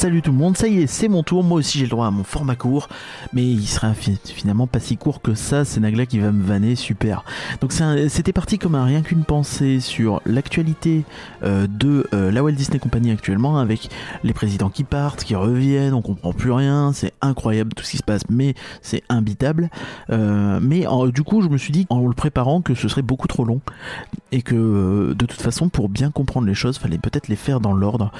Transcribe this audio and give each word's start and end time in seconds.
Salut 0.00 0.22
tout 0.22 0.32
le 0.32 0.38
monde, 0.38 0.56
ça 0.56 0.66
y 0.66 0.80
est, 0.80 0.86
c'est 0.86 1.08
mon 1.08 1.22
tour. 1.22 1.44
Moi 1.44 1.58
aussi 1.58 1.76
j'ai 1.76 1.84
le 1.84 1.90
droit 1.90 2.06
à 2.06 2.10
mon 2.10 2.24
format 2.24 2.56
court, 2.56 2.88
mais 3.34 3.44
il 3.44 3.66
sera 3.66 3.92
finalement 3.92 4.66
pas 4.66 4.80
si 4.80 4.96
court 4.96 5.20
que 5.20 5.34
ça. 5.34 5.66
C'est 5.66 5.78
Nagla 5.78 6.06
qui 6.06 6.18
va 6.18 6.32
me 6.32 6.42
vanner, 6.42 6.74
super. 6.74 7.22
Donc 7.60 7.74
c'était 8.08 8.32
parti 8.32 8.58
comme 8.58 8.76
un 8.76 8.86
rien 8.86 9.02
qu'une 9.02 9.24
pensée 9.24 9.78
sur 9.78 10.22
l'actualité 10.24 11.04
euh, 11.42 11.66
de 11.66 12.06
euh, 12.14 12.30
la 12.30 12.42
Walt 12.42 12.52
Disney 12.52 12.78
Company 12.78 13.10
actuellement, 13.10 13.58
avec 13.58 13.90
les 14.24 14.32
présidents 14.32 14.70
qui 14.70 14.84
partent, 14.84 15.22
qui 15.22 15.34
reviennent, 15.34 15.92
on 15.92 16.00
comprend 16.00 16.32
plus 16.32 16.52
rien, 16.52 16.92
c'est 16.94 17.12
incroyable 17.20 17.74
tout 17.74 17.84
ce 17.84 17.90
qui 17.90 17.98
se 17.98 18.02
passe, 18.02 18.22
mais 18.30 18.54
c'est 18.80 19.02
imbitable. 19.10 19.68
Euh, 20.08 20.60
mais 20.62 20.86
du 21.12 21.22
coup, 21.24 21.42
je 21.42 21.48
me 21.50 21.58
suis 21.58 21.72
dit 21.72 21.86
en 21.90 22.06
le 22.06 22.14
préparant 22.14 22.62
que 22.62 22.74
ce 22.74 22.88
serait 22.88 23.02
beaucoup 23.02 23.28
trop 23.28 23.44
long 23.44 23.60
et 24.32 24.40
que 24.40 25.12
de 25.12 25.26
toute 25.26 25.42
façon, 25.42 25.68
pour 25.68 25.90
bien 25.90 26.10
comprendre 26.10 26.46
les 26.46 26.54
choses, 26.54 26.78
fallait 26.78 26.96
peut-être 26.96 27.28
les 27.28 27.36
faire 27.36 27.60
dans 27.60 27.74
l'ordre. 27.74 28.12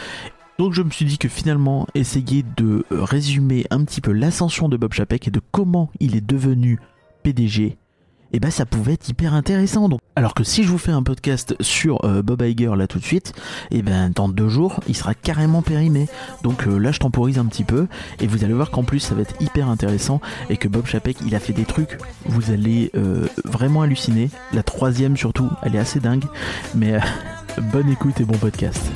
Donc 0.61 0.75
je 0.75 0.83
me 0.83 0.91
suis 0.91 1.07
dit 1.07 1.17
que 1.17 1.31
finalement, 1.31 1.87
essayer 1.95 2.45
de 2.59 2.85
résumer 2.91 3.65
un 3.71 3.83
petit 3.83 4.03
peu 4.03 4.13
l'ascension 4.13 4.69
de 4.69 4.77
Bob 4.77 4.93
Chapek 4.93 5.27
et 5.27 5.31
de 5.31 5.41
comment 5.53 5.91
il 6.01 6.15
est 6.15 6.21
devenu 6.21 6.79
PDG, 7.23 7.63
et 7.63 7.77
eh 8.33 8.41
ben 8.41 8.51
ça 8.51 8.67
pouvait 8.67 8.93
être 8.93 9.09
hyper 9.09 9.33
intéressant. 9.33 9.89
Alors 10.17 10.35
que 10.35 10.45
si 10.45 10.63
je 10.63 10.69
vous 10.69 10.77
fais 10.77 10.93
un 10.93 11.03
podcast 11.03 11.57
sur 11.61 12.05
euh, 12.05 12.21
Bob 12.21 12.43
Iger 12.43 12.73
là 12.77 12.87
tout 12.87 12.99
de 12.99 13.05
suite, 13.05 13.33
eh 13.71 13.81
ben 13.81 14.11
dans 14.15 14.29
deux 14.29 14.51
jours, 14.51 14.81
il 14.87 14.95
sera 14.95 15.15
carrément 15.15 15.63
périmé. 15.63 16.09
Donc 16.43 16.67
euh, 16.67 16.77
là, 16.77 16.93
je 16.93 16.99
temporise 16.99 17.39
un 17.39 17.47
petit 17.47 17.65
peu 17.65 17.87
et 18.21 18.27
vous 18.27 18.45
allez 18.45 18.53
voir 18.53 18.71
qu'en 18.71 18.83
plus 18.85 19.01
ça 19.01 19.15
va 19.15 19.23
être 19.23 19.41
hyper 19.41 19.67
intéressant 19.71 20.21
et 20.51 20.59
que 20.59 20.69
Bob 20.69 20.85
Chapek, 20.85 21.17
il 21.27 21.35
a 21.35 21.41
fait 21.41 21.55
des 21.55 21.65
trucs. 21.65 21.97
Vous 22.27 22.51
allez 22.51 22.91
euh, 22.97 23.27
vraiment 23.47 23.81
halluciner. 23.81 24.29
La 24.53 24.63
troisième 24.63 25.17
surtout, 25.17 25.49
elle 25.63 25.75
est 25.75 25.81
assez 25.81 26.01
dingue. 26.01 26.27
Mais 26.75 27.01
bonne 27.73 27.89
écoute 27.89 28.21
et 28.21 28.25
bon 28.25 28.37
podcast. 28.37 28.93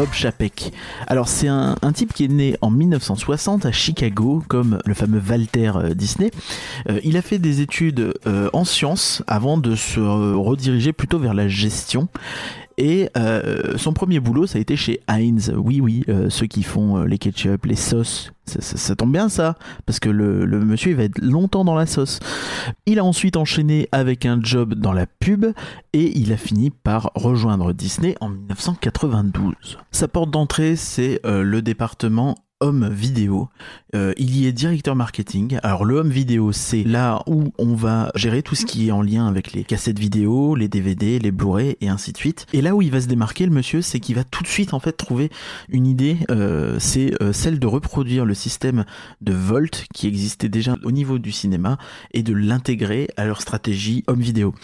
Bob 0.00 0.14
Chapek. 0.14 0.72
Alors 1.08 1.28
c'est 1.28 1.46
un, 1.46 1.76
type 1.92 2.14
qui 2.14 2.24
est 2.24 2.28
né 2.28 2.56
en 2.62 2.70
1960 2.70 3.66
à 3.66 3.70
Chicago, 3.70 4.42
comme 4.48 4.78
le 4.86 4.94
fameux 4.94 5.20
Walter 5.20 5.72
euh, 5.74 5.92
Disney. 5.92 6.30
Euh, 6.88 7.00
il 7.04 7.18
a 7.18 7.22
fait 7.22 7.38
des 7.38 7.60
études 7.60 8.14
euh, 8.26 8.48
en 8.54 8.64
sciences 8.64 9.22
avant 9.26 9.58
de 9.58 9.76
se 9.76 10.00
rediriger 10.00 10.94
plutôt 10.94 11.18
vers 11.18 11.34
la 11.34 11.48
gestion. 11.48 12.08
Et 12.80 13.10
euh, 13.14 13.76
son 13.76 13.92
premier 13.92 14.20
boulot, 14.20 14.46
ça 14.46 14.56
a 14.56 14.60
été 14.60 14.74
chez 14.74 15.02
Heinz. 15.06 15.52
Oui, 15.54 15.82
oui, 15.82 16.02
euh, 16.08 16.30
ceux 16.30 16.46
qui 16.46 16.62
font 16.62 16.96
euh, 16.96 17.04
les 17.04 17.18
ketchup, 17.18 17.66
les 17.66 17.76
sauces. 17.76 18.32
Ça, 18.46 18.96
tombe 18.96 19.12
bien 19.12 19.28
ça, 19.28 19.54
parce 19.84 20.00
que 20.00 20.08
le, 20.08 20.46
monsieur 20.64 20.90
il 20.90 20.96
va 20.96 21.04
être 21.04 21.20
longtemps 21.20 21.62
dans 21.62 21.76
la 21.76 21.84
sauce. 21.84 22.20
Il 22.86 22.98
a 22.98 23.04
ensuite 23.04 23.36
enchaîné 23.36 23.86
avec 23.92 24.24
un 24.24 24.40
job 24.42 24.74
dans 24.74 24.92
la 24.92 25.06
pub 25.06 25.44
et 25.92 26.18
il 26.18 26.32
a 26.32 26.36
fini 26.36 26.70
par 26.70 27.12
rejoindre 27.14 27.72
Disney 27.72 28.16
en 28.20 28.30
1992. 28.30 29.78
Sa 29.92 30.08
porte 30.08 30.32
d'entrée, 30.32 30.74
c'est 30.74 31.20
le 31.22 31.62
département 31.62 32.34
home 32.60 32.88
vidéo. 32.90 33.48
Euh, 33.94 34.12
il 34.18 34.36
y 34.36 34.46
est 34.46 34.52
directeur 34.52 34.94
marketing. 34.94 35.58
Alors 35.62 35.84
le 35.84 35.96
home 35.96 36.10
vidéo, 36.10 36.52
c'est 36.52 36.84
là 36.84 37.22
où 37.26 37.52
on 37.58 37.74
va 37.74 38.12
gérer 38.14 38.42
tout 38.42 38.54
ce 38.54 38.66
qui 38.66 38.88
est 38.88 38.92
en 38.92 39.02
lien 39.02 39.26
avec 39.26 39.52
les 39.52 39.64
cassettes 39.64 39.98
vidéo, 39.98 40.54
les 40.54 40.68
DVD, 40.68 41.18
les 41.18 41.30
Blu-ray 41.30 41.76
et 41.80 41.88
ainsi 41.88 42.12
de 42.12 42.18
suite. 42.18 42.46
Et 42.52 42.60
là 42.60 42.74
où 42.74 42.82
il 42.82 42.90
va 42.90 43.00
se 43.00 43.06
démarquer, 43.06 43.46
le 43.46 43.52
monsieur, 43.52 43.80
c'est 43.80 43.98
qu'il 43.98 44.14
va 44.14 44.24
tout 44.24 44.42
de 44.42 44.48
suite 44.48 44.74
en 44.74 44.80
fait 44.80 44.92
trouver 44.92 45.30
une 45.70 45.86
idée. 45.86 46.18
Euh, 46.30 46.76
c'est 46.78 47.20
euh, 47.22 47.32
celle 47.32 47.58
de 47.58 47.66
reproduire 47.66 48.26
le 48.26 48.34
système 48.34 48.84
de 49.22 49.32
Volt 49.32 49.86
qui 49.94 50.06
existait 50.06 50.50
déjà 50.50 50.76
au 50.84 50.92
niveau 50.92 51.18
du 51.18 51.32
cinéma 51.32 51.78
et 52.12 52.22
de 52.22 52.34
l'intégrer 52.34 53.08
à 53.16 53.24
leur 53.24 53.40
stratégie 53.40 54.04
home 54.06 54.20
vidéo. 54.20 54.54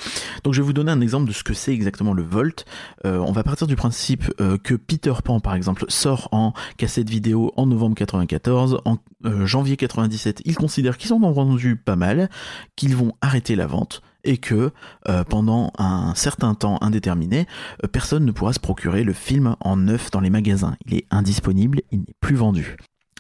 Donc 0.45 0.53
je 0.53 0.61
vais 0.61 0.67
vous 0.67 0.75
donner 0.75 0.93
un 0.93 1.01
exemple 1.01 1.27
de 1.27 1.33
ce 1.33 1.43
que 1.43 1.55
c'est 1.55 1.73
exactement 1.73 2.13
le 2.13 2.23
Volt. 2.23 2.67
on 3.05 3.33
va 3.33 3.43
partir 3.43 3.67
du 3.67 3.77
principe 3.77 4.33
que 4.63 4.75
Peter 4.75 5.15
Pan 5.25 5.41
par 5.41 5.55
exemple 5.55 5.85
sort 5.89 6.29
en 6.33 6.53
cassette 6.77 7.09
vidéo 7.09 7.53
en 7.57 7.67
novembre 7.67 7.86
94, 7.95 8.83
en 8.85 8.99
euh, 9.25 9.47
janvier 9.47 9.77
97, 9.77 10.43
ils 10.45 10.57
considèrent 10.57 10.99
qu'ils 10.99 11.13
en 11.13 11.23
ont 11.23 11.33
vendu 11.33 11.77
pas 11.77 11.97
mal, 11.97 12.29
qu'ils 12.77 12.97
vont 12.97 13.13
arrêter 13.21 13.57
la 13.57 13.67
vente 13.67 14.03
et 14.25 14.39
que 14.39 14.73
euh, 15.09 15.25
pendant 15.25 15.73
un 15.79 16.15
certain 16.15 16.55
temps 16.55 16.79
indéterminé, 16.83 17.47
euh, 17.85 17.89
personne 17.89 18.25
ne 18.25 18.33
pourra 18.33 18.53
se 18.53 18.61
procurer 18.61 19.05
le 19.05 19.13
film 19.13 19.57
en 19.61 19.77
neuf 19.77 20.11
dans 20.11 20.21
les 20.21 20.31
magasins. 20.31 20.77
Il 20.87 20.95
est 20.95 21.07
indisponible, 21.11 21.81
il 21.93 22.01
n'est 22.01 22.15
plus 22.21 22.37
vendu. 22.37 22.77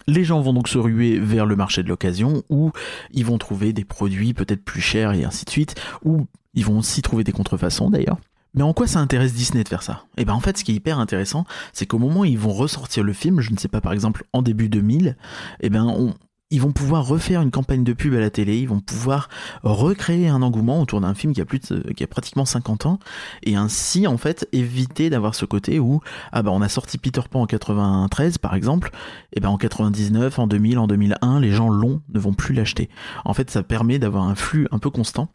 Les 0.09 0.25
gens 0.25 0.41
vont 0.41 0.53
donc 0.53 0.69
se 0.69 0.79
ruer 0.79 1.19
vers 1.19 1.47
le 1.47 1.57
marché 1.57 1.83
de 1.83 1.89
l'occasion 1.89 2.43
où 2.49 2.71
ils 3.13 3.25
vont 3.25 3.39
trouver 3.39 3.73
des 3.73 3.85
produits 3.85 4.35
peut-être 4.35 4.65
plus 4.65 4.81
chers 4.81 5.13
et 5.13 5.25
ainsi 5.25 5.45
de 5.45 5.51
suite, 5.51 5.75
ou 6.05 6.27
ils 6.55 6.65
vont 6.65 6.79
aussi 6.79 7.03
trouver 7.03 7.25
des 7.25 7.33
contrefaçons 7.33 7.91
d'ailleurs. 7.91 8.19
Mais 8.57 8.63
en 8.63 8.73
quoi 8.73 8.87
ça 8.87 9.01
intéresse 9.01 9.35
Disney 9.35 9.63
de 9.63 9.69
faire 9.69 9.83
ça? 9.83 10.05
Et 10.17 10.23
eh 10.23 10.25
ben 10.25 10.33
en 10.33 10.41
fait, 10.41 10.59
ce 10.59 10.65
qui 10.65 10.73
est 10.73 10.75
hyper 10.75 10.99
intéressant, 10.99 11.45
c'est 11.73 11.87
qu'au 11.87 11.99
moment 11.99 12.21
où 12.21 12.25
ils 12.25 12.39
vont 12.39 12.53
ressortir 12.53 13.05
le 13.05 13.13
film, 13.13 13.41
je 13.41 13.53
ne 13.53 13.59
sais 13.59 13.69
pas, 13.69 13.81
par 13.81 13.93
exemple 13.93 14.25
en 14.33 14.43
début 14.43 14.69
2000, 14.69 15.09
et 15.09 15.15
eh 15.61 15.71
ben 15.71 15.85
on, 15.85 16.15
ils 16.57 16.63
vont 16.63 16.73
pouvoir 16.73 17.07
refaire 17.07 17.43
une 17.43 17.51
campagne 17.51 17.85
de 17.85 17.93
pub 17.93 18.15
à 18.15 18.19
la 18.19 18.31
télé, 18.31 18.57
ils 18.57 18.69
vont 18.69 18.81
pouvoir 18.81 19.29
recréer 19.63 20.29
un 20.29 20.41
engouement 20.41 20.81
autour 20.81 21.03
d'un 21.03 21.13
film 21.13 21.35
qui 21.35 21.43
a 21.43 22.07
pratiquement 22.07 22.47
50 22.47 22.87
ans 22.87 22.99
et 23.43 23.57
ainsi 23.57 24.07
en 24.07 24.17
fait 24.17 24.49
éviter 24.53 25.11
d'avoir 25.11 25.35
ce 25.35 25.45
côté 25.45 25.79
où 25.79 26.01
ah 26.33 26.43
bah 26.43 26.51
on 26.55 26.63
a 26.63 26.71
sorti 26.71 26.97
Peter 26.97 27.21
Pan 27.31 27.43
en 27.43 27.47
93 27.47 28.39
par 28.39 28.55
exemple 28.55 28.91
et 29.35 29.41
ben 29.41 29.51
en 29.51 29.59
99, 29.59 30.39
en 30.39 30.47
2000, 30.47 30.79
en 30.79 30.87
2001 30.87 31.41
les 31.41 31.53
gens 31.53 31.69
l'ont 31.69 32.01
ne 32.15 32.19
vont 32.19 32.33
plus 32.33 32.55
l'acheter. 32.55 32.89
En 33.27 33.35
fait 33.35 33.51
ça 33.51 33.63
permet 33.63 33.99
d'avoir 33.99 34.25
un 34.25 34.35
flux 34.35 34.67
un 34.71 34.79
peu 34.79 34.89
constant 34.89 35.29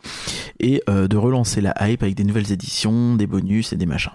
et 0.60 0.82
euh, 0.90 1.08
de 1.08 1.18
relancer 1.18 1.62
la 1.62 1.76
hype 1.88 2.02
avec 2.02 2.16
des 2.16 2.24
nouvelles 2.24 2.52
éditions, 2.52 3.14
des 3.14 3.28
bonus 3.28 3.74
et 3.74 3.76
des 3.76 3.86
machins. 3.86 4.14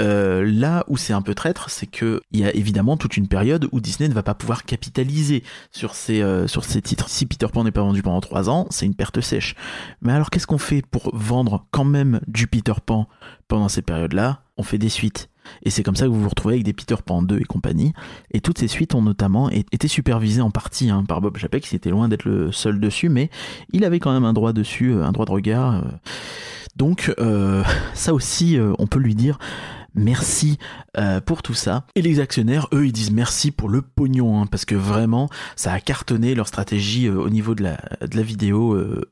Euh, 0.00 0.44
là 0.44 0.84
où 0.88 0.96
c'est 0.96 1.12
un 1.12 1.22
peu 1.22 1.34
traître, 1.34 1.70
c'est 1.70 1.86
que 1.86 2.20
il 2.30 2.40
y 2.40 2.44
a 2.44 2.54
évidemment 2.54 2.96
toute 2.96 3.16
une 3.16 3.26
période 3.26 3.68
où 3.72 3.80
Disney 3.80 4.08
ne 4.08 4.14
va 4.14 4.22
pas 4.22 4.34
pouvoir 4.34 4.64
capitaliser 4.64 5.42
sur 5.72 5.94
ces 5.94 6.22
euh, 6.22 6.46
sur 6.46 6.64
ces 6.64 6.80
titres. 6.82 7.08
Si 7.08 7.26
Peter 7.26 7.48
Pan 7.52 7.64
n'est 7.64 7.72
pas 7.72 7.82
vendu 7.82 8.02
pendant 8.02 8.20
trois 8.20 8.48
ans, 8.48 8.66
c'est 8.70 8.86
une 8.86 8.94
perte 8.94 9.20
sèche. 9.20 9.56
Mais 10.00 10.12
alors 10.12 10.30
qu'est-ce 10.30 10.46
qu'on 10.46 10.58
fait 10.58 10.82
pour 10.82 11.10
vendre 11.16 11.66
quand 11.70 11.84
même 11.84 12.20
du 12.28 12.46
Peter 12.46 12.74
Pan 12.84 13.08
pendant 13.48 13.68
ces 13.68 13.82
périodes-là 13.82 14.42
On 14.56 14.62
fait 14.62 14.78
des 14.78 14.88
suites. 14.88 15.28
Et 15.62 15.70
c'est 15.70 15.82
comme 15.82 15.96
ça 15.96 16.06
que 16.06 16.10
vous 16.10 16.22
vous 16.22 16.28
retrouvez 16.28 16.54
avec 16.54 16.64
des 16.64 16.72
Peter 16.72 16.96
Pan 17.04 17.22
2 17.22 17.38
et 17.38 17.44
compagnie. 17.44 17.92
Et 18.32 18.40
toutes 18.40 18.58
ces 18.58 18.68
suites 18.68 18.94
ont 18.94 19.02
notamment 19.02 19.50
été 19.50 19.88
supervisées 19.88 20.42
en 20.42 20.50
partie 20.50 20.90
hein, 20.90 21.04
par 21.06 21.20
Bob 21.20 21.36
Chapek, 21.36 21.62
qui 21.64 21.76
était 21.76 21.90
loin 21.90 22.08
d'être 22.08 22.24
le 22.24 22.52
seul 22.52 22.80
dessus, 22.80 23.08
mais 23.08 23.30
il 23.72 23.84
avait 23.84 23.98
quand 23.98 24.12
même 24.12 24.24
un 24.24 24.32
droit 24.32 24.52
dessus, 24.52 24.92
euh, 24.92 25.04
un 25.04 25.12
droit 25.12 25.26
de 25.26 25.32
regard. 25.32 25.84
Donc 26.76 27.12
ça 27.94 28.14
aussi, 28.14 28.58
on 28.78 28.86
peut 28.86 29.00
lui 29.00 29.16
dire 29.16 29.38
merci 29.98 30.58
euh, 30.96 31.20
pour 31.20 31.42
tout 31.42 31.54
ça. 31.54 31.84
Et 31.94 32.02
les 32.02 32.20
actionnaires, 32.20 32.68
eux, 32.72 32.86
ils 32.86 32.92
disent 32.92 33.10
merci 33.10 33.50
pour 33.50 33.68
le 33.68 33.82
pognon, 33.82 34.40
hein, 34.40 34.46
parce 34.46 34.64
que 34.64 34.74
vraiment, 34.74 35.28
ça 35.56 35.72
a 35.72 35.80
cartonné 35.80 36.34
leur 36.34 36.48
stratégie 36.48 37.06
euh, 37.06 37.20
au 37.20 37.28
niveau 37.28 37.54
de 37.54 37.64
la, 37.64 37.78
de 38.00 38.16
la 38.16 38.22
vidéo 38.22 38.74
euh, 38.74 39.02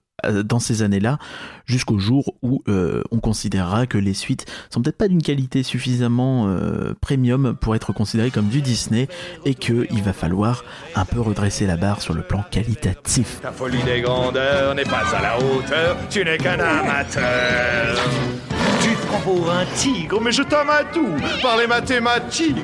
dans 0.44 0.58
ces 0.58 0.82
années-là, 0.82 1.18
jusqu'au 1.66 1.98
jour 1.98 2.34
où 2.42 2.62
on 2.66 3.20
considérera 3.20 3.86
que 3.86 3.98
les 3.98 4.14
suites 4.14 4.46
sont 4.70 4.82
peut-être 4.82 4.96
pas 4.96 5.08
d'une 5.08 5.22
qualité 5.22 5.62
suffisamment 5.62 6.48
premium 7.00 7.56
pour 7.60 7.74
être 7.74 7.92
considérées 7.92 8.30
comme 8.30 8.48
du 8.48 8.62
Disney 8.62 9.08
et 9.44 9.54
qu'il 9.54 10.02
va 10.02 10.12
falloir 10.12 10.64
un 10.94 11.04
peu 11.04 11.20
redresser 11.20 11.66
la 11.66 11.76
barre 11.76 12.00
sur 12.00 12.14
le 12.14 12.22
plan 12.22 12.44
qualitatif. 12.50 13.40
Un 19.50 19.64
tigre, 19.74 20.20
mais 20.20 20.32
je 20.32 20.42
tout. 20.42 21.08
Par 21.42 21.56
les 21.58 21.66
mathématiques, 21.66 22.56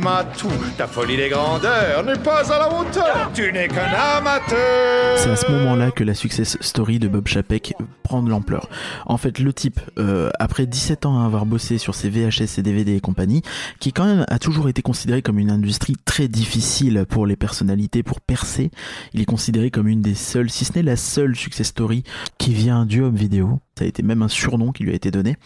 matous. 0.00 0.48
Ta 0.76 0.86
folie 0.86 1.16
des 1.16 1.28
grandeurs 1.28 2.04
n'est 2.04 2.18
pas 2.18 2.52
à 2.52 2.58
la 2.58 2.68
hauteur. 2.72 3.30
Tu 3.34 3.52
n'es 3.52 3.68
qu'un 3.68 3.90
amateur. 4.16 5.18
C'est 5.18 5.30
à 5.30 5.36
ce 5.36 5.50
moment-là 5.50 5.90
que 5.90 6.04
la 6.04 6.14
success 6.14 6.56
story 6.60 6.98
de 6.98 7.08
Bob 7.08 7.26
Chapek 7.26 7.74
prend 8.02 8.22
de 8.22 8.30
l'ampleur. 8.30 8.68
En 9.06 9.16
fait, 9.16 9.38
le 9.38 9.52
type, 9.52 9.80
euh, 9.98 10.30
après 10.38 10.66
17 10.66 11.06
ans 11.06 11.20
à 11.22 11.26
avoir 11.26 11.46
bossé 11.46 11.78
sur 11.78 11.94
ses 11.94 12.08
VHS, 12.08 12.46
ses 12.46 12.62
DVD 12.62 12.96
et 12.96 13.00
compagnie, 13.00 13.42
qui 13.78 13.92
quand 13.92 14.04
même 14.04 14.24
a 14.28 14.38
toujours 14.38 14.68
été 14.68 14.82
considéré 14.82 15.22
comme 15.22 15.38
une 15.38 15.50
industrie 15.50 15.96
très 16.04 16.28
difficile 16.28 17.04
pour 17.08 17.26
les 17.26 17.36
personnalités 17.36 18.02
pour 18.02 18.20
percer, 18.20 18.70
il 19.12 19.20
est 19.20 19.26
considéré 19.26 19.70
comme 19.70 19.88
une 19.88 20.02
des 20.02 20.14
seules, 20.14 20.50
si 20.50 20.64
ce 20.64 20.72
n'est 20.74 20.82
la 20.82 20.96
seule 20.96 21.36
success 21.36 21.68
story 21.68 22.04
qui 22.38 22.52
vient 22.52 22.86
du 22.86 23.02
home 23.02 23.16
vidéo 23.16 23.60
ça 23.80 23.86
a 23.86 23.88
été 23.88 24.02
même 24.02 24.20
un 24.20 24.28
surnom 24.28 24.72
qui 24.72 24.82
lui 24.82 24.92
a 24.92 24.94
été 24.94 25.10
donné. 25.10 25.36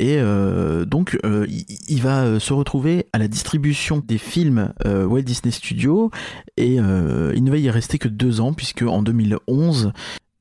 Et 0.00 0.16
euh, 0.18 0.84
donc, 0.84 1.16
euh, 1.24 1.46
il, 1.48 2.02
va 2.02 2.24
euh, 2.24 2.40
se 2.40 2.52
retrouver 2.52 3.06
à 3.12 3.18
la 3.18 3.28
distribution 3.28 4.02
des 4.04 4.18
films 4.18 4.72
Walt 4.84 5.22
Disney 5.22 5.52
Studios. 5.52 6.10
Et 6.56 6.74
il 6.74 7.44
ne 7.44 7.50
va 7.50 7.58
y 7.58 7.70
rester 7.70 7.98
que 7.98 8.08
deux 8.08 8.40
ans 8.40 8.52
puisque 8.52 8.82
en 8.82 9.02
2011, 9.02 9.92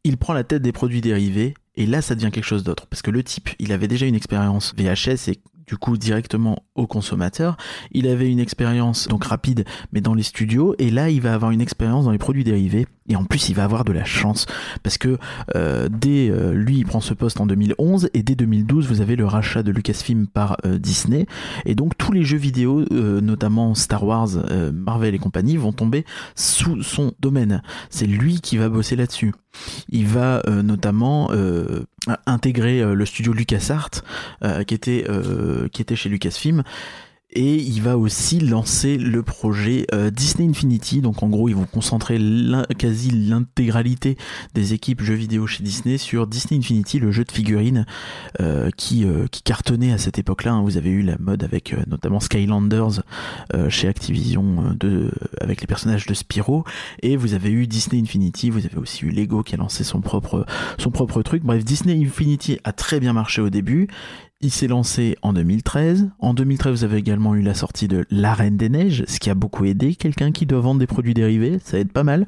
il 0.04 0.18
prend 0.18 0.34
la 0.34 0.44
tête 0.44 0.64
des 0.64 0.72
produits 0.72 1.02
dérivés. 1.02 1.54
Et 1.76 1.86
là, 1.86 2.02
ça 2.02 2.16
devient 2.16 2.32
quelque 2.32 2.44
chose 2.44 2.64
d'autre. 2.64 2.88
Parce 2.88 3.04
que 3.04 3.12
le 3.12 3.24
type, 3.24 3.50
il 3.60 3.72
avait 3.72 3.88
déjà 3.88 4.08
une 4.08 4.16
expérience 4.16 4.74
VHS 4.76 5.30
et 5.30 5.40
du 5.68 5.78
coup 5.78 5.98
directement 5.98 6.64
au 6.74 6.88
consommateur. 6.88 7.56
Il 7.92 8.08
avait 8.08 8.30
une 8.30 8.40
expérience 8.40 9.08
donc 9.08 9.26
rapide 9.26 9.64
mais 9.94 10.02
dans 10.02 10.16
les 10.16 10.24
studios. 10.24 10.76
Et 10.80 10.90
là 10.90 11.10
il 11.10 11.22
va 11.22 11.34
avoir 11.34 11.52
une 11.52 11.62
expérience 11.62 12.06
dans 12.06 12.12
les 12.12 12.18
produits 12.18 12.44
dérivés 12.44 12.88
et 13.12 13.16
en 13.16 13.26
plus 13.26 13.50
il 13.50 13.56
va 13.56 13.66
avoir 13.66 13.84
de 13.84 13.92
la 13.92 14.06
chance 14.06 14.46
parce 14.84 14.98
que 14.98 15.18
euh, 15.56 15.90
dès 15.92 16.30
euh, 16.30 16.54
lui 16.54 16.78
il 16.78 16.86
prend 16.86 17.02
ce 17.02 17.14
poste 17.14 17.42
en 17.42 17.46
2011 17.46 18.10
et 18.14 18.24
dès 18.24 18.36
2012 18.36 18.88
vous 18.88 19.02
avez 19.02 19.16
le 19.16 19.26
rachat 19.26 19.64
de 19.64 19.72
Lucasfilm 19.72 20.28
par 20.28 20.58
euh, 20.66 20.78
Disney 20.78 21.26
et 21.66 21.76
donc 21.76 21.98
tous 21.98 22.14
les 22.14 22.24
jeux 22.24 22.38
vidéo 22.38 22.86
notamment 22.92 23.76
Star 23.76 24.04
Wars, 24.04 24.30
Marvel 24.74 25.14
et 25.14 25.20
compagnie 25.20 25.58
vont 25.58 25.74
tomber 25.74 26.06
sous 26.36 26.82
son 26.84 27.14
domaine. 27.20 27.62
C'est 27.90 28.06
lui 28.06 28.40
qui 28.40 28.58
va 28.58 28.70
bosser 28.70 28.96
là-dessus. 28.96 29.34
Il 29.90 30.06
va 30.06 30.42
notamment 30.64 31.32
intégrer 32.26 32.84
le 32.96 33.06
studio 33.06 33.34
LucasArts 33.34 34.04
qui 34.68 34.74
était 34.74 35.06
qui 35.72 35.82
était 35.82 35.96
chez 35.96 36.10
Lucasfilm 36.10 36.64
et 37.34 37.56
il 37.56 37.82
va 37.82 37.98
aussi 37.98 38.40
lancer 38.40 38.98
le 38.98 39.24
projet 39.24 39.86
euh, 39.94 40.10
Disney 40.10 40.50
Infinity. 40.50 41.02
Donc 41.02 41.24
en 41.24 41.30
gros, 41.30 41.48
ils 41.50 41.56
vont 41.56 41.66
concentrer 41.66 42.20
quasi 42.78 43.12
l'intégralité 43.12 44.18
des 44.54 44.74
équipes 44.74 45.02
jeux 45.02 45.16
vidéo 45.16 45.48
chez 45.48 45.64
Disney 45.64 45.98
sur 45.98 46.28
Disney 46.28 46.60
Infinity, 46.60 47.00
le 47.00 47.12
jeu 47.12 47.24
de 47.24 47.32
figurines 47.32 47.86
euh, 48.42 48.70
qui, 48.76 49.06
euh, 49.06 49.28
qui 49.28 49.44
cartonnait 49.44 49.94
à 49.94 49.98
cette 49.98 50.20
époque-là. 50.20 50.54
Hein. 50.54 50.62
Vous 50.62 50.78
avez 50.78 50.90
eu 50.90 51.02
la 51.02 51.18
mode 51.20 51.44
avec 51.44 51.76
notamment 51.88 52.20
Skylanders 52.20 53.02
chez 53.70 53.88
Activision 53.88 54.76
avec 55.40 55.62
les 55.62 55.68
personnages 55.68 56.06
de 56.06 56.14
Spyro. 56.14 56.66
Et 57.02 57.16
vous 57.16 57.34
avez 57.34 57.52
eu 57.52 57.68
Disney 57.68 58.02
Infinity, 58.02 58.50
vous 58.50 58.66
avez 58.66 58.78
aussi 58.78 59.06
eu 59.06 59.10
Lego 59.10 59.44
qui 59.44 59.56
a 59.56 59.58
lancé 59.58 59.84
son 59.84 60.02
propre, 60.02 60.46
son 60.78 60.92
propre 60.92 61.22
truc. 61.22 61.44
Bref, 61.44 61.64
Disney 61.64 62.02
Infinity 62.04 62.60
a 62.64 62.74
très 62.74 63.00
bien 63.00 63.14
marché 63.14 63.42
au 63.42 63.50
début. 63.50 63.88
Il 64.44 64.50
s'est 64.50 64.68
lancé 64.68 65.18
en 65.22 65.34
2013. 65.34 66.10
En 66.20 66.34
2013, 66.34 66.72
vous 66.72 66.84
avez 66.84 66.98
également 66.98 67.36
eu 67.36 67.42
la 67.42 67.54
sortie 67.54 67.88
de 67.88 68.06
La 68.10 68.34
Reine 68.34 68.58
des 68.58 68.70
Neiges, 68.70 69.04
ce 69.08 69.20
qui 69.20 69.30
a 69.30 69.36
beaucoup 69.36 69.66
aidé 69.66 69.94
quelqu'un 69.94 70.32
qui 70.32 70.48
doit 70.48 70.62
vendre 70.62 70.80
des 70.80 70.88
produits 70.88 71.14
dérivés, 71.14 71.60
ça 71.64 71.78
aide 71.78 71.92
pas 71.92 72.04
mal. 72.04 72.26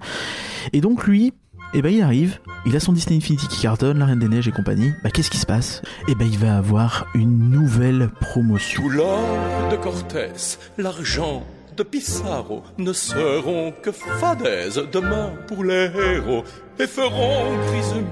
Et 0.74 0.82
donc 0.82 1.08
lui, 1.08 1.34
eh 1.74 1.82
ben 1.82 1.92
il 1.92 2.04
arrive, 2.04 2.38
il 2.68 2.76
a 2.76 2.80
son 2.80 2.94
Disney 2.94 3.18
Infinity 3.18 3.48
qui 3.48 3.62
cartonne, 3.62 3.98
La 3.98 4.06
Reine 4.06 4.20
des 4.20 4.28
Neiges 4.28 4.48
et 4.48 4.52
compagnie. 4.52 4.92
Bah 5.04 5.10
qu'est-ce 5.10 5.32
qui 5.32 5.40
se 5.40 5.48
passe? 5.48 5.82
Eh 6.08 6.14
ben 6.14 6.28
il 6.32 6.38
va 6.38 6.56
avoir 6.56 7.08
une 7.16 7.50
nouvelle 7.50 8.10
promotion. 8.22 8.88
L'or 8.90 9.70
de 9.72 9.76
Cortés, 9.78 10.58
l'argent 10.78 11.44
de 11.76 11.82
Pissarro 11.82 12.62
ne 12.78 12.94
seront 12.94 13.74
que 13.82 13.92
fadaises 13.92 14.80
demain 14.92 15.32
pour 15.48 15.64
les 15.64 15.90
héros 15.96 16.44
et 16.80 16.88
feront 16.88 17.58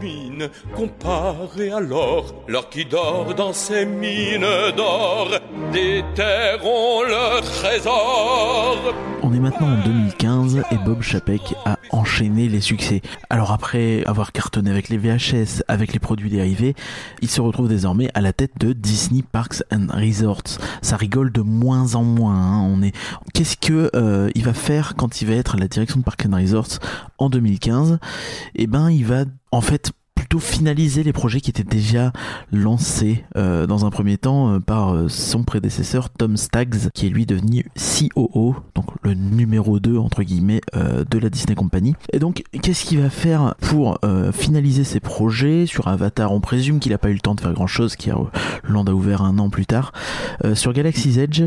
mine 0.01 0.49
comparé 0.75 1.71
qui 2.71 2.85
dort 2.85 3.33
dans 3.35 3.51
mines 3.85 4.75
d'or, 4.75 5.29
trésor. 7.41 8.93
On 9.23 9.33
est 9.33 9.39
maintenant 9.39 9.67
en 9.67 9.85
2015 9.85 10.63
et 10.71 10.77
Bob 10.77 11.01
Chapek 11.01 11.53
a 11.65 11.77
enchaîné 11.91 12.49
les 12.49 12.61
succès. 12.61 13.01
Alors 13.29 13.51
après 13.51 14.03
avoir 14.05 14.31
cartonné 14.31 14.71
avec 14.71 14.89
les 14.89 14.97
VHS, 14.97 15.63
avec 15.67 15.93
les 15.93 15.99
produits 15.99 16.29
dérivés, 16.29 16.75
il 17.21 17.29
se 17.29 17.39
retrouve 17.39 17.67
désormais 17.67 18.09
à 18.13 18.21
la 18.21 18.33
tête 18.33 18.53
de 18.59 18.73
Disney 18.73 19.23
Parks 19.29 19.63
and 19.71 19.87
Resorts. 19.93 20.59
Ça 20.81 20.97
rigole 20.97 21.31
de 21.31 21.41
moins 21.41 21.95
en 21.95 22.03
moins. 22.03 22.35
Hein. 22.35 22.61
On 22.61 22.81
est. 22.81 22.93
Qu'est-ce 23.33 23.57
que 23.57 23.91
euh, 23.95 24.29
il 24.33 24.43
va 24.43 24.53
faire 24.53 24.95
quand 24.95 25.21
il 25.21 25.27
va 25.27 25.35
être 25.35 25.55
à 25.55 25.57
la 25.57 25.67
direction 25.67 25.99
de 25.99 26.03
Parks 26.03 26.25
and 26.25 26.35
Resorts 26.35 26.79
en 27.17 27.29
2015 27.29 27.99
eh 28.55 28.67
ben 28.67 28.89
il 28.89 29.05
va 29.05 29.25
en 29.51 29.61
fait 29.61 29.91
plutôt 30.31 30.39
finaliser 30.39 31.03
les 31.03 31.11
projets 31.11 31.41
qui 31.41 31.49
étaient 31.49 31.65
déjà 31.65 32.13
lancés 32.53 33.25
euh, 33.35 33.67
dans 33.67 33.85
un 33.85 33.89
premier 33.89 34.17
temps 34.17 34.53
euh, 34.53 34.59
par 34.59 34.93
euh, 34.93 35.09
son 35.09 35.43
prédécesseur 35.43 36.09
Tom 36.09 36.37
Staggs 36.37 36.89
qui 36.93 37.07
est 37.07 37.09
lui 37.09 37.25
devenu 37.25 37.65
COO 37.75 38.55
donc 38.73 38.85
le 39.03 39.13
numéro 39.13 39.81
2 39.81 39.97
entre 39.97 40.23
guillemets 40.23 40.61
de 40.73 41.17
la 41.17 41.29
Disney 41.29 41.55
Company. 41.55 41.95
Et 42.13 42.19
donc 42.19 42.43
qu'est-ce 42.61 42.85
qu'il 42.85 43.01
va 43.01 43.09
faire 43.09 43.55
pour 43.59 43.99
finaliser 44.31 44.83
ses 44.83 44.99
projets 44.99 45.65
sur 45.65 45.87
Avatar? 45.87 46.31
On 46.31 46.39
présume 46.39 46.79
qu'il 46.79 46.91
n'a 46.91 46.97
pas 46.97 47.09
eu 47.09 47.13
le 47.13 47.19
temps 47.19 47.35
de 47.35 47.41
faire 47.41 47.53
grand 47.53 47.67
chose 47.67 47.95
qui 47.95 48.09
a 48.09 48.15
a 48.15 48.93
ouvert 48.93 49.21
un 49.23 49.37
an 49.39 49.49
plus 49.49 49.65
tard. 49.65 49.91
Sur 50.53 50.73
Galaxy's 50.73 51.17
Edge 51.17 51.43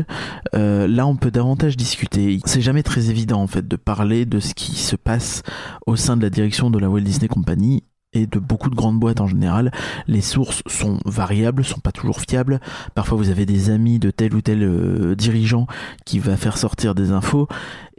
là 0.53 1.07
on 1.07 1.15
peut 1.15 1.31
davantage 1.31 1.77
discuter. 1.77 2.39
C'est 2.45 2.61
jamais 2.61 2.83
très 2.83 3.09
évident 3.09 3.41
en 3.41 3.47
fait 3.47 3.67
de 3.67 3.75
parler 3.77 4.25
de 4.25 4.39
ce 4.39 4.53
qui 4.53 4.75
se 4.75 4.95
passe 4.95 5.43
au 5.87 5.95
sein 5.95 6.17
de 6.17 6.21
la 6.21 6.29
direction 6.29 6.69
de 6.69 6.77
la 6.77 6.89
Walt 6.89 7.01
Disney 7.01 7.27
Company 7.27 7.83
et 8.15 8.25
de 8.25 8.39
beaucoup 8.39 8.69
de 8.69 8.75
grandes 8.75 8.99
boîtes 8.99 9.21
en 9.21 9.27
général, 9.27 9.71
les 10.07 10.21
sources 10.21 10.63
sont 10.67 10.99
variables, 11.05 11.63
sont 11.63 11.79
pas 11.79 11.91
toujours 11.91 12.21
fiables. 12.21 12.59
Parfois 12.95 13.17
vous 13.17 13.29
avez 13.29 13.45
des 13.45 13.69
amis 13.69 13.99
de 13.99 14.09
tel 14.09 14.33
ou 14.33 14.41
tel 14.41 14.63
euh, 14.63 15.15
dirigeant 15.15 15.67
qui 16.05 16.19
va 16.19 16.37
faire 16.37 16.57
sortir 16.57 16.95
des 16.95 17.11
infos 17.11 17.47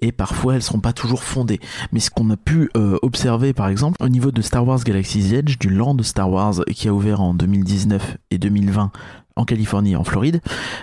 et 0.00 0.12
parfois 0.12 0.56
elles 0.56 0.62
sont 0.62 0.80
pas 0.80 0.92
toujours 0.92 1.22
fondées. 1.22 1.60
Mais 1.92 2.00
ce 2.00 2.10
qu'on 2.10 2.30
a 2.30 2.36
pu 2.36 2.70
euh, 2.76 2.98
observer 3.02 3.52
par 3.52 3.68
exemple 3.68 3.96
au 4.02 4.08
niveau 4.08 4.32
de 4.32 4.42
Star 4.42 4.66
Wars 4.66 4.82
Galaxy's 4.82 5.32
Edge, 5.32 5.58
du 5.58 5.68
land 5.68 5.96
Star 6.02 6.30
Wars 6.30 6.64
qui 6.74 6.88
a 6.88 6.94
ouvert 6.94 7.20
en 7.20 7.34
2019 7.34 8.16
et 8.30 8.38
2020 8.38 8.90
en 9.36 9.44
Californie 9.44 9.92
et 9.92 9.96
en 9.96 10.04
Floride, 10.04 10.40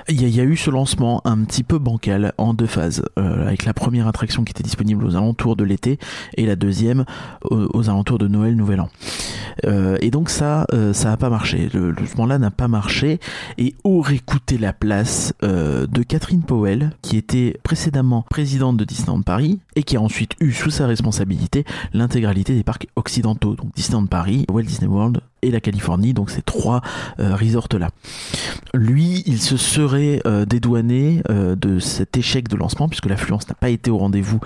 il 0.08 0.28
y, 0.28 0.40
a 0.40 0.44
eu 0.44 0.56
ce 0.56 0.70
lancement 0.70 1.22
un 1.26 1.44
petit 1.44 1.64
peu 1.64 1.80
bancal 1.80 2.34
en 2.38 2.54
deux 2.54 2.68
phases, 2.68 3.04
euh, 3.18 3.48
avec 3.48 3.66
la 3.66 3.74
première 3.74 4.08
attraction 4.08 4.44
qui 4.44 4.52
était 4.52 4.64
disponible 4.64 5.04
aux 5.06 5.16
alentours 5.16 5.56
de 5.56 5.64
l'été 5.64 5.98
et 6.38 6.46
la 6.46 6.56
deuxième 6.56 7.06
aux, 7.50 7.90
alentours 7.90 8.20
de 8.20 8.28
Noël, 8.28 8.56
Nouvel 8.56 8.82
An. 8.82 8.90
Euh, 9.66 9.98
et 10.02 10.12
donc 10.12 10.30
ça, 10.30 10.66
euh, 10.72 10.94
ça 10.94 11.10
n'a 11.10 11.18
pas 11.18 11.30
marché. 11.30 11.70
Le, 11.74 11.92
lancement-là 11.92 12.38
n'a 12.38 12.52
pas 12.52 12.68
marché 12.68 13.20
et 13.58 13.76
aurait 13.84 14.20
coûté 14.20 14.58
la 14.58 14.74
place 14.74 15.34
de 15.42 16.04
Catherine 16.04 16.44
Powell, 16.44 16.92
qui 17.02 17.18
était 17.18 17.60
précédemment 17.64 18.24
présidente 18.30 18.78
de 18.78 18.84
Disneyland 18.84 19.22
Paris 19.22 19.60
et 19.76 19.84
qui 19.84 19.98
a 19.98 20.02
ensuite 20.02 20.34
eu 20.40 20.52
sous 20.52 20.70
sa 20.70 20.86
responsabilité 20.86 21.66
l'intégralité 21.94 22.54
des 22.54 22.64
parcs 22.64 22.88
occidentaux, 22.96 23.56
donc 23.56 23.74
Disneyland 23.76 24.06
Paris, 24.06 24.46
Walt 24.52 24.64
Disney 24.64 24.88
World, 24.88 25.22
et 25.44 25.52
la 25.52 25.60
Californie, 25.60 26.14
donc 26.14 26.30
ces 26.30 26.42
trois 26.42 26.82
euh, 27.20 27.36
resorts-là. 27.36 27.90
Lui, 28.74 29.24
il 29.26 29.42
se 29.42 29.58
serait 29.58 30.22
euh, 30.26 30.46
dédouané 30.46 31.22
euh, 31.30 31.56
de 31.56 31.80
cet 31.80 32.18
échec 32.18 32.48
de 32.48 32.56
lancement, 32.56 32.88
puisque 32.88 33.06
l'affluence 33.06 33.48
n'a 33.48 33.56
pas 33.56 33.70
été 33.70 33.92
au 33.92 33.98
rendez-vous 33.98 34.40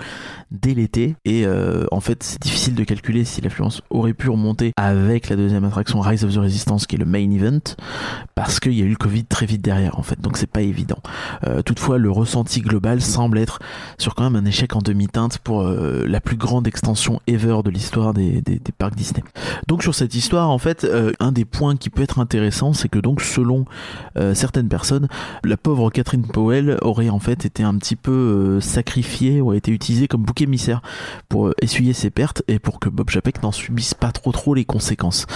dès 0.50 0.74
l'été, 0.74 1.14
et 1.26 1.46
en 1.92 2.00
fait, 2.00 2.22
c'est 2.22 2.40
difficile 2.40 2.74
de 2.74 2.82
calculer 2.82 3.24
si 3.24 3.42
l'affluence 3.42 3.82
aurait 3.90 4.14
pu 4.14 4.30
remonter 4.30 4.72
avec 4.76 5.28
la 5.28 5.36
deuxième 5.36 5.64
attraction 5.64 6.00
Rise 6.00 6.24
of 6.24 6.32
the 6.32 6.38
Resistance, 6.38 6.86
qui 6.86 6.96
est 6.96 6.98
le 6.98 7.04
main 7.04 7.30
event, 7.30 7.60
parce 8.34 8.58
qu'il 8.58 8.72
y 8.72 8.80
a 8.80 8.86
eu 8.86 8.90
le 8.90 8.96
Covid 8.96 9.26
très 9.26 9.44
vite 9.44 9.60
derrière, 9.60 9.98
en 9.98 10.02
fait, 10.02 10.18
donc 10.22 10.38
c'est 10.38 10.50
pas 10.50 10.62
évident. 10.62 10.98
toutefois, 11.66 11.98
le 11.98 12.10
ressenti 12.10 12.62
global 12.62 13.02
semble 13.02 13.36
être 13.36 13.58
sur 13.98 14.14
quand 14.14 14.24
même 14.24 14.36
un 14.36 14.46
échec 14.46 14.74
en 14.74 14.80
demi-teinte 14.80 15.36
pour 15.38 15.62
la 15.64 16.20
plus 16.22 16.36
grande 16.36 16.66
extension 16.66 17.20
ever 17.26 17.58
de 17.62 17.70
l'histoire 17.70 18.14
des, 18.14 18.42
parcs 18.78 18.94
Disney. 18.94 19.22
Donc 19.66 19.82
sur 19.82 19.94
cette 19.94 20.14
histoire, 20.14 20.48
en 20.48 20.58
fait, 20.58 20.87
euh, 20.88 21.12
un 21.20 21.32
des 21.32 21.44
points 21.44 21.76
qui 21.76 21.90
peut 21.90 22.02
être 22.02 22.18
intéressant, 22.18 22.72
c'est 22.72 22.88
que 22.88 22.98
donc 22.98 23.20
selon 23.20 23.64
euh, 24.16 24.34
certaines 24.34 24.68
personnes, 24.68 25.08
la 25.44 25.56
pauvre 25.56 25.90
Catherine 25.90 26.26
Powell 26.26 26.78
aurait 26.82 27.08
en 27.08 27.18
fait 27.18 27.44
été 27.44 27.62
un 27.62 27.74
petit 27.76 27.96
peu 27.96 28.12
euh, 28.12 28.60
sacrifiée, 28.60 29.40
ou 29.40 29.50
a 29.50 29.56
été 29.56 29.70
utilisée 29.70 30.08
comme 30.08 30.22
bouc 30.22 30.40
émissaire 30.40 30.82
pour 31.28 31.52
essuyer 31.60 31.92
ses 31.92 32.10
pertes 32.10 32.42
et 32.48 32.58
pour 32.58 32.80
que 32.80 32.88
Bob 32.88 33.10
Chapek 33.10 33.42
n'en 33.42 33.52
subisse 33.52 33.94
pas 33.94 34.12
trop 34.12 34.32
trop 34.32 34.54
les 34.54 34.64
conséquences. 34.64 35.26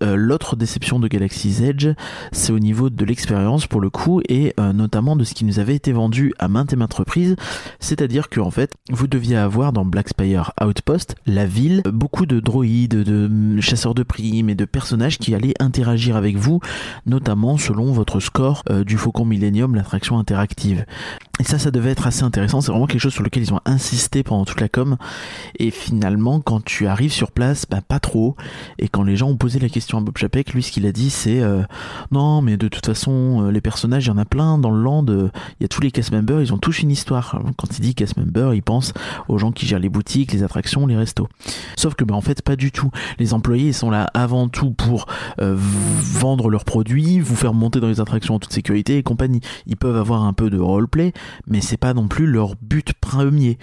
L'autre 0.00 0.56
déception 0.56 0.98
de 0.98 1.08
Galaxy's 1.08 1.60
Edge, 1.60 1.88
c'est 2.32 2.52
au 2.52 2.58
niveau 2.58 2.90
de 2.90 3.04
l'expérience 3.04 3.66
pour 3.66 3.80
le 3.80 3.90
coup 3.90 4.20
et 4.28 4.54
notamment 4.58 5.16
de 5.16 5.24
ce 5.24 5.34
qui 5.34 5.44
nous 5.44 5.58
avait 5.58 5.74
été 5.74 5.92
vendu 5.92 6.32
à 6.38 6.48
maintes 6.48 6.72
et 6.72 6.76
maintes 6.76 6.94
reprises, 6.94 7.36
c'est-à-dire 7.78 8.28
que 8.28 8.40
en 8.40 8.50
fait, 8.50 8.74
vous 8.90 9.06
deviez 9.06 9.36
avoir 9.36 9.72
dans 9.72 9.84
Black 9.84 10.08
Spire 10.08 10.52
Outpost, 10.60 11.16
la 11.26 11.46
ville, 11.46 11.82
beaucoup 11.84 12.26
de 12.26 12.40
droïdes, 12.40 12.94
de 12.94 13.60
chasseurs 13.60 13.94
de 13.94 14.02
primes 14.02 14.50
et 14.50 14.54
de 14.54 14.64
personnages 14.64 14.99
qui 15.08 15.34
allait 15.34 15.54
interagir 15.60 16.16
avec 16.16 16.36
vous, 16.36 16.60
notamment 17.06 17.56
selon 17.56 17.92
votre 17.92 18.20
score 18.20 18.62
euh, 18.70 18.84
du 18.84 18.96
Faucon 18.96 19.24
Millennium, 19.24 19.74
l'attraction 19.74 20.18
interactive. 20.18 20.84
Et 21.40 21.42
ça, 21.42 21.58
ça 21.58 21.70
devait 21.70 21.88
être 21.88 22.06
assez 22.06 22.22
intéressant. 22.22 22.60
C'est 22.60 22.70
vraiment 22.70 22.86
quelque 22.86 23.00
chose 23.00 23.14
sur 23.14 23.22
lequel 23.22 23.42
ils 23.42 23.54
ont 23.54 23.60
insisté 23.64 24.22
pendant 24.22 24.44
toute 24.44 24.60
la 24.60 24.68
com. 24.68 24.98
Et 25.58 25.70
finalement, 25.70 26.38
quand 26.40 26.62
tu 26.62 26.86
arrives 26.86 27.14
sur 27.14 27.32
place, 27.32 27.64
bah, 27.64 27.80
pas 27.80 27.98
trop. 27.98 28.36
Et 28.78 28.88
quand 28.88 29.04
les 29.04 29.16
gens 29.16 29.28
ont 29.28 29.38
posé 29.38 29.58
la 29.58 29.70
question 29.70 29.96
à 29.96 30.02
Bob 30.02 30.18
Chapek, 30.18 30.52
lui, 30.52 30.62
ce 30.62 30.70
qu'il 30.70 30.84
a 30.84 30.92
dit, 30.92 31.08
c'est 31.08 31.40
euh, 31.40 31.62
non, 32.10 32.42
mais 32.42 32.58
de 32.58 32.68
toute 32.68 32.84
façon, 32.84 33.46
euh, 33.46 33.50
les 33.50 33.62
personnages, 33.62 34.04
il 34.04 34.08
y 34.08 34.10
en 34.10 34.18
a 34.18 34.26
plein 34.26 34.58
dans 34.58 34.70
le 34.70 34.82
land. 34.82 35.06
Il 35.08 35.62
y 35.62 35.64
a 35.64 35.68
tous 35.68 35.80
les 35.80 35.90
cast 35.90 36.12
members, 36.12 36.42
ils 36.42 36.52
ont 36.52 36.58
tous 36.58 36.80
une 36.80 36.90
histoire. 36.90 37.40
Quand 37.56 37.78
il 37.78 37.80
dit 37.80 37.94
cast 37.94 38.18
member, 38.18 38.52
il 38.54 38.62
pense 38.62 38.92
aux 39.28 39.38
gens 39.38 39.50
qui 39.50 39.64
gèrent 39.64 39.78
les 39.78 39.88
boutiques, 39.88 40.32
les 40.32 40.42
attractions, 40.42 40.86
les 40.86 40.96
restos. 40.98 41.28
Sauf 41.74 41.94
que, 41.94 42.04
bah, 42.04 42.14
en 42.14 42.20
fait, 42.20 42.42
pas 42.42 42.56
du 42.56 42.70
tout. 42.70 42.90
Les 43.18 43.32
employés, 43.32 43.68
ils 43.68 43.74
sont 43.74 43.88
là 43.88 44.10
avant 44.12 44.48
tout 44.48 44.72
pour 44.72 45.06
euh, 45.40 45.56
vendre 45.56 46.50
leurs 46.50 46.66
produits, 46.66 47.18
vous 47.18 47.34
faire 47.34 47.54
monter 47.54 47.80
dans 47.80 47.88
les 47.88 48.02
attractions 48.02 48.34
en 48.34 48.38
toute 48.38 48.52
sécurité 48.52 48.98
et 48.98 49.02
compagnie. 49.02 49.40
Ils 49.66 49.78
peuvent 49.78 49.96
avoir 49.96 50.24
un 50.24 50.34
peu 50.34 50.50
de 50.50 50.58
roleplay, 50.58 51.14
mais 51.46 51.60
c'est 51.60 51.76
pas 51.76 51.94
non 51.94 52.08
plus 52.08 52.26
leur 52.26 52.54
but 52.60 52.92
premier. 53.00 53.58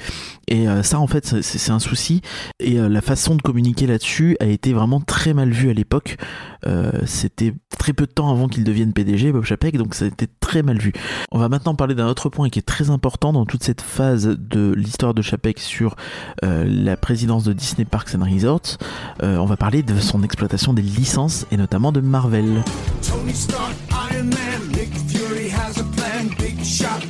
Et 0.48 0.68
euh, 0.68 0.84
ça, 0.84 1.00
en 1.00 1.08
fait, 1.08 1.42
c'est 1.42 1.72
un 1.72 1.80
souci. 1.80 2.22
Et 2.60 2.80
euh, 2.80 2.90
la 2.90 3.02
façon 3.02 3.36
de 3.36 3.42
communiquer 3.42 3.88
là-dessus 3.88 4.38
a 4.40 4.46
été 4.46 4.74
vraiment 4.74 5.02
très 5.02 5.34
mal 5.34 5.52
vue 5.52 5.70
à 5.70 5.74
l'époque. 5.74 6.18
Euh, 6.66 6.92
c'était 7.06 7.54
très 7.78 7.94
peu 7.94 8.06
de 8.06 8.12
temps 8.12 8.32
avant 8.32 8.48
qu'il 8.48 8.64
devienne 8.64 8.94
PDG, 8.94 9.32
Bob 9.32 9.44
Chapek, 9.44 9.78
donc 9.78 9.96
ça 9.96 10.06
a 10.06 10.08
été 10.08 10.28
très 10.40 10.64
mal 10.64 10.78
vu. 10.78 10.92
On 11.32 11.40
va 11.40 11.50
maintenant 11.50 11.76
parler 11.76 11.96
d'un 11.96 12.08
autre 12.08 12.30
point 12.30 12.50
qui 12.50 12.60
est 12.60 12.68
très 12.68 12.90
important 12.90 13.32
dans 13.34 13.46
toute 13.46 13.64
cette 13.64 13.82
phase 13.82 14.36
de 14.40 14.74
l'histoire 14.74 15.14
de 15.14 15.22
Chapek 15.22 15.60
sur 15.60 15.96
la 16.42 16.98
présidence 16.98 17.44
de 17.44 17.54
Disney 17.54 17.86
Parks 17.86 18.16
and 18.16 18.24
Resorts. 18.24 18.78
on 19.22 19.46
va 19.46 19.58
parler 19.58 19.84
de 19.84 20.00
son 20.00 20.24
exploitation 20.24 20.74
des 20.74 20.82
licences 20.82 21.46
et 21.52 21.58
notamment 21.58 21.92
de 21.92 22.02
Marvel. 22.02 22.64
Tony 23.02 23.34
Stark, 23.34 23.76
Iron 24.12 24.26
Man, 24.26 24.68
Fury 25.08 25.50
has 25.50 25.80
a 25.80 25.84
plan, 25.84 26.30
big 26.38 26.64
shot, 26.64 27.02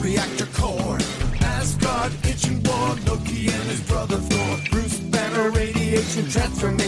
reactor 0.00 0.46
core. 0.46 0.98
Asgard, 1.40 2.12
itching 2.24 2.62
war, 2.62 2.96
Loki 3.06 3.48
and 3.48 3.64
his 3.70 3.80
brother 3.82 4.16
Thor, 4.16 4.58
Bruce 4.70 4.98
Banner, 4.98 5.50
radiation 5.50 6.28
transformation. 6.28 6.87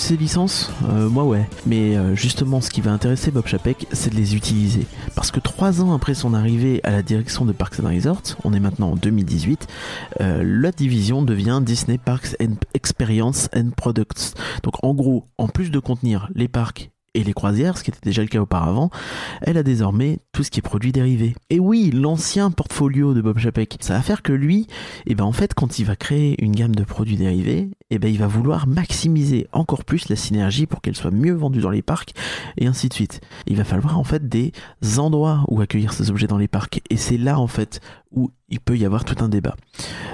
Ces 0.00 0.16
licences 0.16 0.72
euh, 0.88 1.08
Moi 1.08 1.24
ouais. 1.24 1.46
Mais 1.66 1.96
euh, 1.96 2.14
justement, 2.14 2.60
ce 2.60 2.70
qui 2.70 2.80
va 2.80 2.90
intéresser 2.90 3.30
Bob 3.30 3.46
Chapek, 3.46 3.86
c'est 3.92 4.10
de 4.10 4.16
les 4.16 4.34
utiliser. 4.34 4.86
Parce 5.14 5.30
que 5.30 5.40
trois 5.40 5.82
ans 5.82 5.94
après 5.94 6.14
son 6.14 6.32
arrivée 6.32 6.80
à 6.84 6.90
la 6.90 7.02
direction 7.02 7.44
de 7.44 7.52
Parks 7.52 7.80
and 7.80 7.88
Resorts, 7.88 8.36
on 8.44 8.52
est 8.52 8.60
maintenant 8.60 8.92
en 8.92 8.96
2018, 8.96 9.66
euh, 10.20 10.42
la 10.44 10.72
division 10.72 11.22
devient 11.22 11.60
Disney 11.62 11.98
Parks 11.98 12.34
and 12.42 12.54
Experience 12.74 13.48
and 13.54 13.70
Products. 13.76 14.34
Donc 14.62 14.82
en 14.82 14.94
gros, 14.94 15.26
en 15.38 15.48
plus 15.48 15.70
de 15.70 15.78
contenir 15.78 16.28
les 16.34 16.48
parcs 16.48 16.90
et 17.14 17.24
les 17.24 17.32
croisières, 17.32 17.76
ce 17.76 17.84
qui 17.84 17.90
était 17.90 18.00
déjà 18.02 18.22
le 18.22 18.28
cas 18.28 18.40
auparavant, 18.40 18.90
elle 19.42 19.56
a 19.56 19.62
désormais 19.62 20.20
tout 20.32 20.44
ce 20.44 20.50
qui 20.50 20.60
est 20.60 20.62
produits 20.62 20.92
dérivés. 20.92 21.34
Et 21.50 21.58
oui, 21.58 21.90
l'ancien 21.90 22.50
portfolio 22.50 23.14
de 23.14 23.20
Bob 23.20 23.38
Chapek, 23.38 23.76
ça 23.80 23.94
va 23.94 24.02
faire 24.02 24.22
que 24.22 24.32
lui, 24.32 24.66
eh 25.06 25.14
ben 25.14 25.24
en 25.24 25.32
fait, 25.32 25.54
quand 25.54 25.78
il 25.78 25.84
va 25.84 25.96
créer 25.96 26.42
une 26.42 26.52
gamme 26.52 26.74
de 26.74 26.84
produits 26.84 27.16
dérivés, 27.16 27.70
eh 27.90 27.98
ben 27.98 28.08
il 28.08 28.18
va 28.18 28.26
vouloir 28.26 28.66
maximiser 28.66 29.46
encore 29.52 29.84
plus 29.84 30.08
la 30.08 30.16
synergie 30.16 30.66
pour 30.66 30.80
qu'elle 30.80 30.96
soit 30.96 31.10
mieux 31.10 31.34
vendue 31.34 31.60
dans 31.60 31.70
les 31.70 31.82
parcs 31.82 32.14
et 32.56 32.66
ainsi 32.66 32.88
de 32.88 32.94
suite. 32.94 33.20
Il 33.46 33.56
va 33.56 33.64
falloir 33.64 33.98
en 33.98 34.04
fait 34.04 34.28
des 34.28 34.52
endroits 34.98 35.44
où 35.48 35.60
accueillir 35.60 35.92
ces 35.92 36.10
objets 36.10 36.26
dans 36.26 36.38
les 36.38 36.48
parcs 36.48 36.80
et 36.90 36.96
c'est 36.96 37.18
là 37.18 37.38
en 37.38 37.46
fait 37.46 37.80
où 38.12 38.30
il 38.48 38.60
peut 38.60 38.76
y 38.76 38.84
avoir 38.84 39.04
tout 39.04 39.22
un 39.22 39.28
débat. 39.28 39.54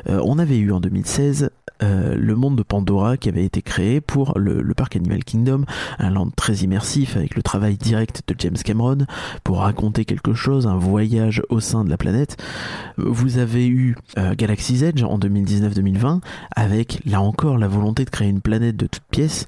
Euh, 0.09 0.21
on 0.25 0.38
avait 0.38 0.59
eu 0.59 0.71
en 0.71 0.80
2016 0.80 1.50
euh, 1.83 2.14
le 2.14 2.35
monde 2.35 2.56
de 2.56 2.62
Pandora 2.62 3.16
qui 3.16 3.28
avait 3.28 3.45
été 3.45 3.61
créé 3.61 4.00
pour 4.00 4.38
le, 4.38 4.62
parc 4.75 4.97
Animal 4.97 5.25
Kingdom, 5.25 5.64
un 5.99 6.11
land 6.11 6.30
très 6.37 6.56
immersif 6.56 7.16
avec 7.16 7.35
le 7.35 7.42
travail 7.42 7.76
direct 7.76 8.23
de 8.28 8.35
James 8.38 8.56
Cameron 8.56 9.06
pour 9.45 9.59
raconter 9.59 10.04
quelque 10.04 10.35
chose, 10.35 10.66
un 10.66 10.76
voyage 10.76 11.42
au 11.49 11.61
sein 11.61 11.85
de 11.85 11.90
la 11.90 11.97
planète. 11.97 12.37
Vous 12.99 13.38
avez 13.38 13.66
eu 13.66 13.97
euh, 14.18 14.35
Galaxy's 14.35 14.83
Edge 14.83 15.02
en 15.02 15.18
2019-2020 15.18 16.21
avec 16.54 17.00
là 17.06 17.21
encore 17.21 17.59
la 17.59 17.65
volonté 17.68 18.04
de 18.04 18.11
créer 18.11 18.28
une 18.28 18.40
planète 18.40 18.76
de 18.76 18.87
toutes 18.87 19.04
pièces 19.11 19.46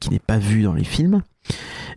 qui 0.00 0.10
n'est 0.10 0.18
pas 0.18 0.38
vue 0.38 0.62
dans 0.62 0.74
les 0.74 0.84
films. 0.84 1.22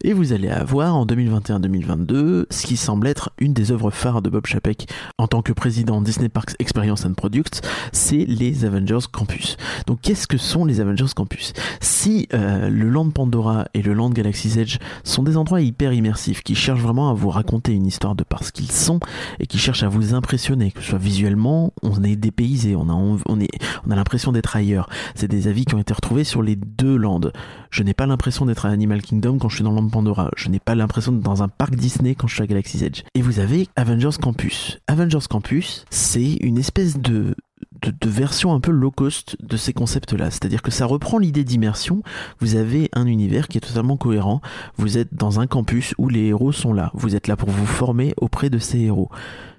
Et 0.05 0.11
vous 0.11 0.33
allez 0.33 0.49
avoir 0.49 0.95
en 0.95 1.05
2021-2022 1.05 2.45
ce 2.49 2.67
qui 2.67 2.75
semble 2.75 3.07
être 3.07 3.31
une 3.37 3.53
des 3.53 3.71
œuvres 3.71 3.89
phares 3.89 4.21
de 4.21 4.29
Bob 4.29 4.45
Chapek 4.45 4.87
en 5.17 5.27
tant 5.27 5.41
que 5.41 5.53
président 5.53 6.01
Disney 6.01 6.27
Parks 6.27 6.55
Experience 6.59 7.05
and 7.05 7.13
Products, 7.13 7.61
c'est 7.93 8.25
les 8.25 8.65
Avengers 8.65 9.07
Campus. 9.11 9.55
Donc 9.87 10.01
qu'est-ce 10.01 10.27
que 10.27 10.37
sont 10.37 10.65
les 10.65 10.81
Avengers 10.81 11.13
Campus? 11.15 11.53
Si 11.79 12.27
euh, 12.33 12.69
le 12.69 12.89
Land 12.89 13.11
Pandora 13.11 13.65
et 13.73 13.81
le 13.81 13.93
Land 13.93 14.09
Galaxy's 14.09 14.57
Edge 14.57 14.77
sont 15.05 15.23
des 15.23 15.37
endroits 15.37 15.61
hyper 15.61 15.93
immersifs 15.93 16.43
qui 16.43 16.55
cherchent 16.55 16.81
vraiment 16.81 17.09
à 17.09 17.13
vous 17.13 17.29
raconter 17.29 17.71
une 17.71 17.85
histoire 17.85 18.15
de 18.15 18.23
parce 18.23 18.51
qu'ils 18.51 18.71
sont 18.71 18.99
et 19.39 19.47
qui 19.47 19.57
cherchent 19.57 19.83
à 19.83 19.89
vous 19.89 20.13
impressionner, 20.13 20.71
que 20.71 20.81
ce 20.81 20.89
soit 20.89 20.99
visuellement, 20.99 21.73
on 21.81 22.03
est 22.03 22.15
dépaysé, 22.15 22.75
on 22.75 22.89
a, 22.89 22.93
on 22.93 23.17
on 23.25 23.91
a 23.91 23.95
l'impression 23.95 24.31
d'être 24.31 24.55
ailleurs. 24.55 24.89
C'est 25.15 25.27
des 25.27 25.47
avis 25.47 25.65
qui 25.65 25.75
ont 25.75 25.79
été 25.79 25.93
retrouvés 25.93 26.23
sur 26.23 26.41
les 26.41 26.55
deux 26.55 26.95
landes. 26.95 27.31
Je 27.69 27.83
n'ai 27.83 27.93
pas 27.93 28.05
l'impression 28.05 28.45
d'être 28.45 28.65
à 28.65 28.69
Animal 28.69 29.01
Kingdom 29.01 29.37
quand 29.43 29.49
je 29.49 29.55
suis 29.55 29.63
dans 29.65 29.73
Land 29.73 29.89
Pandora. 29.89 30.31
Je 30.37 30.47
n'ai 30.47 30.59
pas 30.61 30.73
l'impression 30.73 31.11
d'être 31.11 31.21
dans 31.21 31.43
un 31.43 31.49
parc 31.49 31.75
Disney 31.75 32.15
quand 32.15 32.27
je 32.27 32.35
suis 32.35 32.43
à 32.43 32.47
Galaxy's 32.47 32.81
Edge. 32.81 33.03
Et 33.13 33.21
vous 33.21 33.39
avez 33.39 33.67
Avengers 33.75 34.17
Campus. 34.21 34.79
Avengers 34.87 35.27
Campus, 35.29 35.83
c'est 35.89 36.35
une 36.39 36.57
espèce 36.57 36.97
de, 36.97 37.35
de, 37.81 38.09
version 38.09 38.53
un 38.53 38.61
peu 38.61 38.71
low 38.71 38.89
cost 38.89 39.35
de 39.43 39.57
ces 39.57 39.73
concepts-là. 39.73 40.31
C'est-à-dire 40.31 40.61
que 40.61 40.71
ça 40.71 40.85
reprend 40.85 41.17
l'idée 41.17 41.43
d'immersion. 41.43 42.03
Vous 42.39 42.55
avez 42.55 42.89
un 42.93 43.05
univers 43.05 43.49
qui 43.49 43.57
est 43.57 43.61
totalement 43.61 43.97
cohérent. 43.97 44.39
Vous 44.77 44.97
êtes 44.97 45.13
dans 45.13 45.41
un 45.41 45.47
campus 45.47 45.93
où 45.97 46.07
les 46.07 46.27
héros 46.27 46.53
sont 46.53 46.71
là. 46.71 46.89
Vous 46.93 47.17
êtes 47.17 47.27
là 47.27 47.35
pour 47.35 47.49
vous 47.49 47.65
former 47.65 48.13
auprès 48.15 48.49
de 48.49 48.59
ces 48.59 48.79
héros. 48.79 49.09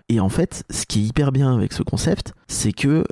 Et 0.08 0.18
en 0.18 0.30
fait, 0.30 0.64
ce 0.70 0.86
qui 0.86 1.00
est 1.00 1.08
hyper 1.08 1.30
bien 1.30 1.54
avec 1.54 1.74
ce 1.74 1.82
concept, 1.82 2.32
c'est 2.48 2.72
que 2.72 3.04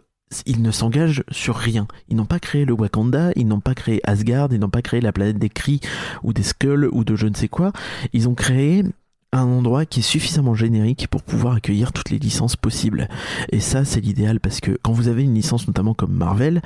ils 0.47 0.63
ne 0.63 0.71
s'engagent 0.71 1.25
sur 1.31 1.57
rien. 1.57 1.87
Ils 2.09 2.17
n'ont 2.17 2.27
pas 2.27 2.41
créé 2.41 2.65
le 2.65 2.73
Wakanda, 2.73 3.31
ils 3.37 3.47
n'ont 3.47 3.61
pas 3.61 3.75
créé 3.75 4.01
Asgard, 4.05 4.49
ils 4.53 4.61
n'ont 4.61 4.69
pas 4.69 4.83
créé 4.83 5.01
la 5.01 5.13
planète 5.13 5.39
des 5.39 5.49
cris 5.49 5.81
ou 6.23 6.33
des 6.33 6.43
skulls 6.43 6.89
ou 6.93 7.05
de 7.05 7.17
je 7.17 7.27
ne 7.27 7.35
sais 7.35 7.49
quoi. 7.49 7.73
Ils 8.13 8.29
ont 8.29 8.35
créé 8.35 8.85
un 9.33 9.45
endroit 9.45 9.87
qui 9.87 10.01
est 10.01 10.03
suffisamment 10.03 10.55
générique 10.55 11.09
pour 11.09 11.23
pouvoir 11.23 11.55
accueillir 11.55 11.93
toutes 11.93 12.11
les 12.11 12.19
licences 12.19 12.57
possibles. 12.57 13.09
Et 13.51 13.61
ça, 13.61 13.85
c'est 13.85 14.01
l'idéal 14.01 14.41
parce 14.41 14.61
que 14.61 14.79
quand 14.83 14.93
vous 14.93 15.09
avez 15.09 15.23
une 15.23 15.35
licence 15.35 15.67
notamment 15.67 15.95
comme 15.95 16.13
Marvel, 16.13 16.61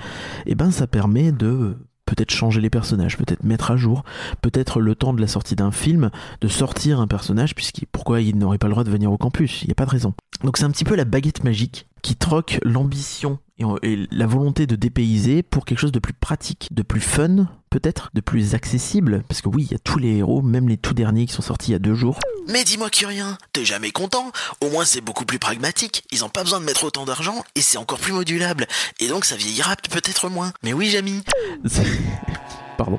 eh 0.47 0.55
ben, 0.55 0.71
ça 0.71 0.87
permet 0.87 1.31
de 1.31 1.77
peut-être 2.07 2.31
changer 2.31 2.61
les 2.61 2.71
personnages, 2.71 3.17
peut-être 3.17 3.45
mettre 3.45 3.71
à 3.71 3.77
jour, 3.77 4.05
peut-être 4.41 4.81
le 4.81 4.95
temps 4.95 5.13
de 5.13 5.21
la 5.21 5.27
sortie 5.27 5.57
d'un 5.57 5.73
film, 5.73 6.11
de 6.41 6.49
sortir 6.49 7.01
un 7.01 7.07
personnage, 7.07 7.55
puisqu'il 7.55 7.87
pourquoi 7.87 8.21
il 8.21 8.39
n'aurait 8.39 8.59
pas 8.59 8.69
le 8.69 8.73
droit 8.73 8.85
de 8.85 8.91
venir 8.91 9.13
au 9.13 9.19
campus? 9.19 9.63
Il 9.63 9.67
n'y 9.67 9.73
a 9.73 9.75
pas 9.75 9.87
de 9.87 9.91
raison. 9.91 10.15
Donc 10.43 10.57
c'est 10.57 10.65
un 10.65 10.71
petit 10.71 10.85
peu 10.85 10.95
la 10.95 11.05
baguette 11.05 11.45
magique 11.45 11.87
qui 12.03 12.17
troque 12.17 12.59
l'ambition 12.63 13.39
et, 13.59 14.07
la 14.11 14.27
volonté 14.27 14.67
de 14.67 14.77
dépayser 14.77 15.43
pour 15.43 15.65
quelque 15.65 15.79
chose 15.79 15.93
de 15.93 15.99
plus 15.99 16.13
pratique, 16.13 16.69
de 16.73 16.83
plus 16.83 17.01
fun, 17.01 17.49
peut-être, 17.71 18.11
de 18.15 18.21
plus 18.21 18.55
accessible. 18.55 19.25
Parce 19.29 19.41
que 19.41 19.49
oui, 19.49 19.67
il 19.69 19.73
y 19.73 19.75
a 19.75 19.79
tous 19.79 19.99
les 19.99 20.17
héros, 20.17 20.43
même 20.43 20.69
les 20.69 20.77
tout 20.77 20.95
derniers 20.95 21.27
qui 21.27 21.33
sont 21.33 21.43
sortis 21.43 21.71
il 21.71 21.73
y 21.73 21.77
a 21.77 21.81
deux 21.81 21.95
jours. 21.95 22.19
Mais 22.49 22.65
dis-moi 22.65 22.89
rien, 23.07 23.39
t'es 23.53 23.65
jamais 23.65 23.91
content 23.91 24.31
Au 24.61 24.71
moins 24.71 24.85
c'est 24.85 25.01
beaucoup 25.01 25.25
plus 25.25 25.39
pragmatique, 25.39 26.05
ils 26.13 26.25
ont 26.25 26.29
pas 26.29 26.45
besoin 26.45 26.61
de 26.61 26.65
mettre 26.65 26.85
autant 26.85 27.05
d'argent 27.05 27.45
et 27.55 27.61
c'est 27.61 27.79
encore 27.79 27.99
plus 27.99 28.13
modulable. 28.13 28.67
Et 29.01 29.09
donc 29.09 29.25
ça 29.25 29.37
vieillira 29.37 29.75
peut-être 29.91 30.29
moins. 30.29 30.53
Mais 30.63 30.73
oui, 30.73 30.89
Jamy 30.89 31.23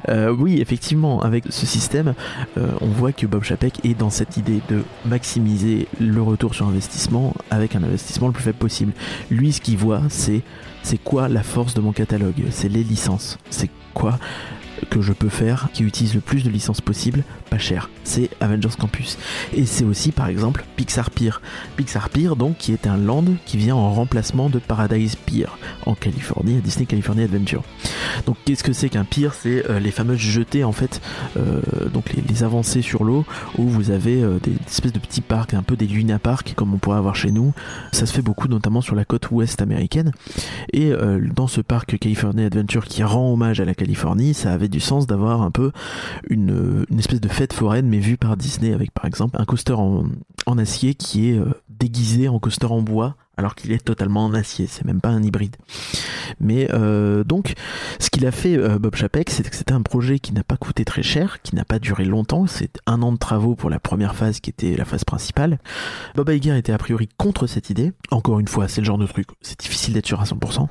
Euh, 0.10 0.29
oui, 0.38 0.62
effectivement, 0.62 1.22
avec 1.22 1.46
ce 1.50 1.65
système, 1.65 2.13
euh, 2.57 2.72
on 2.81 2.88
voit 2.88 3.12
que 3.12 3.25
Bob 3.25 3.43
Chapek 3.43 3.84
est 3.86 3.98
dans 3.98 4.10
cette 4.10 4.38
idée 4.38 4.62
de 4.69 4.84
maximiser 5.05 5.88
le 6.00 6.22
retour 6.22 6.55
sur 6.55 6.67
investissement 6.67 7.34
avec 7.51 7.75
un 7.75 7.84
investissement 7.84 8.27
le 8.27 8.34
plus 8.34 8.43
faible 8.43 8.57
possible. 8.57 8.93
Lui, 9.29 9.51
ce 9.51 9.62
qu'il 9.62 9.77
voit, 9.77 10.01
c'est 10.10 10.41
c'est 10.84 10.98
quoi 10.98 11.27
la 11.27 11.43
force 11.43 11.74
de 11.74 11.81
mon 11.81 11.91
catalogue? 11.91 12.43
C'est 12.50 12.69
les 12.69 12.84
licences. 12.84 13.38
C'est 13.50 13.69
quoi 13.93 14.19
que 14.89 15.01
je 15.01 15.13
peux 15.13 15.29
faire 15.29 15.69
qui 15.74 15.84
utilise 15.84 16.15
le 16.15 16.22
plus 16.22 16.43
de 16.43 16.50
licences 16.50 16.81
possibles, 16.81 17.24
pas 17.50 17.57
cher. 17.57 17.89
C'est 18.03 18.29
Avengers 18.39 18.75
Campus. 18.77 19.17
Et 19.53 19.65
c'est 19.65 19.84
aussi 19.84 20.12
par 20.12 20.27
exemple 20.27 20.65
Pixar 20.75 21.12
Pier. 21.12 21.31
Pixar 21.75 22.10
Pier 22.10 22.31
donc 22.38 22.57
qui 22.57 22.74
est 22.74 22.88
un 22.88 22.98
land 22.98 23.25
qui 23.46 23.57
vient 23.57 23.75
en 23.75 23.91
remplacement 23.91 24.50
de 24.50 24.60
Paradise 24.60 25.15
Pier 25.15 25.48
en 25.86 25.96
Californie, 25.96 26.57
à 26.57 26.62
Disney 26.62 26.86
California 26.86 27.25
Adventure. 27.25 27.63
Donc 28.25 28.38
qu'est-ce 28.46 28.63
que 28.63 28.74
c'est 28.74 28.89
qu'un 28.89 29.03
pier? 29.03 29.29
C'est 29.34 29.69
euh, 29.69 29.79
les 29.79 29.91
fameuses 29.91 30.19
jetées 30.19 30.63
en 30.63 30.72
fait, 30.72 31.01
euh, 31.38 31.62
donc 31.93 32.13
les, 32.13 32.43
avancées 32.43 32.84
sur 32.84 33.03
l'eau 33.03 33.25
où 33.57 33.67
vous 33.67 33.89
avez 33.89 34.22
euh, 34.22 34.38
des 34.43 34.53
espèces 34.67 34.93
de 34.93 35.00
petits 35.00 35.22
parcs, 35.22 35.53
un 35.53 35.63
peu 35.63 35.75
des 35.75 35.88
Luna 35.88 36.19
Park 36.19 36.53
comme 36.55 36.74
on 36.74 36.77
pourrait 36.77 36.98
avoir 36.98 37.15
chez 37.15 37.31
nous. 37.31 37.53
Ça 37.91 38.05
se 38.05 38.13
fait 38.13 38.22
beaucoup 38.22 38.48
notamment 38.48 38.81
sur 38.81 38.96
la 38.96 39.05
côte 39.05 39.31
ouest 39.31 39.62
américaine. 39.62 40.12
Et 40.74 40.91
dans 41.36 41.48
ce 41.48 41.62
parc 41.62 41.98
California 41.98 42.46
Adventure 42.46 42.86
qui 42.86 43.03
rend 43.03 43.34
hommage 43.34 43.60
à 43.60 43.65
la 43.65 43.74
Californie, 43.74 44.34
ça 44.34 44.53
avait 44.53 44.66
du 44.69 44.79
sens 44.79 45.07
d'avoir 45.07 45.41
un 45.41 45.51
peu 45.51 45.71
une, 46.29 46.86
espèce 46.97 47.21
de 47.21 47.27
fête 47.27 47.53
foraine 47.53 47.88
mais 47.88 48.00
vue 48.00 48.17
par 48.17 48.38
Disney 48.38 48.74
avec 48.74 48.91
par 48.91 49.05
exemple 49.05 49.36
un 49.39 49.45
coaster 49.45 49.74
en, 49.74 50.05
acier 50.57 50.95
qui 50.95 51.29
est 51.29 51.39
déguisé 51.69 52.27
en 52.27 52.39
coaster 52.39 52.67
en 52.67 52.81
bois 52.81 53.15
alors 53.38 53.53
qu'il 53.53 53.71
est 53.71 53.83
totalement 53.83 54.25
en 54.25 54.33
acier, 54.33 54.65
c'est 54.67 54.83
même 54.83 55.00
pas 55.00 55.09
un 55.09 55.21
hybride. 55.21 55.55
Mais 56.39 56.67
euh, 56.74 57.24
donc, 57.24 57.53
ce 58.00 58.09
qu'il 58.09 58.25
a 58.25 58.31
fait 58.31 58.57
euh, 58.57 58.79
Bob 58.79 58.95
Chapek, 58.95 59.29
c'est 59.29 59.47
que 59.47 59.55
c'était 59.55 59.74
un 59.74 59.83
projet 59.83 60.17
qui 60.17 60.33
n'a 60.33 60.43
pas 60.43 60.57
coûté 60.57 60.83
très 60.86 61.03
cher, 61.03 61.41
qui 61.43 61.55
n'a 61.55 61.63
pas 61.63 61.77
duré 61.77 62.03
longtemps, 62.03 62.47
c'est 62.47 62.79
un 62.88 63.01
an 63.03 63.12
de 63.12 63.17
travaux 63.17 63.55
pour 63.55 63.69
la 63.69 63.79
première 63.79 64.15
phase 64.15 64.39
qui 64.39 64.50
était 64.50 64.75
la 64.75 64.86
phase 64.86 65.03
principale. 65.03 65.59
Bob 66.15 66.29
Iger 66.29 66.57
était 66.57 66.74
a 66.74 66.77
priori 66.79 67.07
contre 67.17 67.45
cette 67.45 67.69
idée, 67.69 67.93
encore 68.09 68.39
une 68.39 68.47
fois, 68.47 68.67
c'est 68.67 68.81
le 68.81 68.86
genre 68.86 68.97
de 68.97 69.05
truc, 69.05 69.27
c'est 69.41 69.59
difficile 69.59 69.93
d'être 69.93 70.07
sûr 70.07 70.19
à 70.19 70.25
100%, 70.25 70.67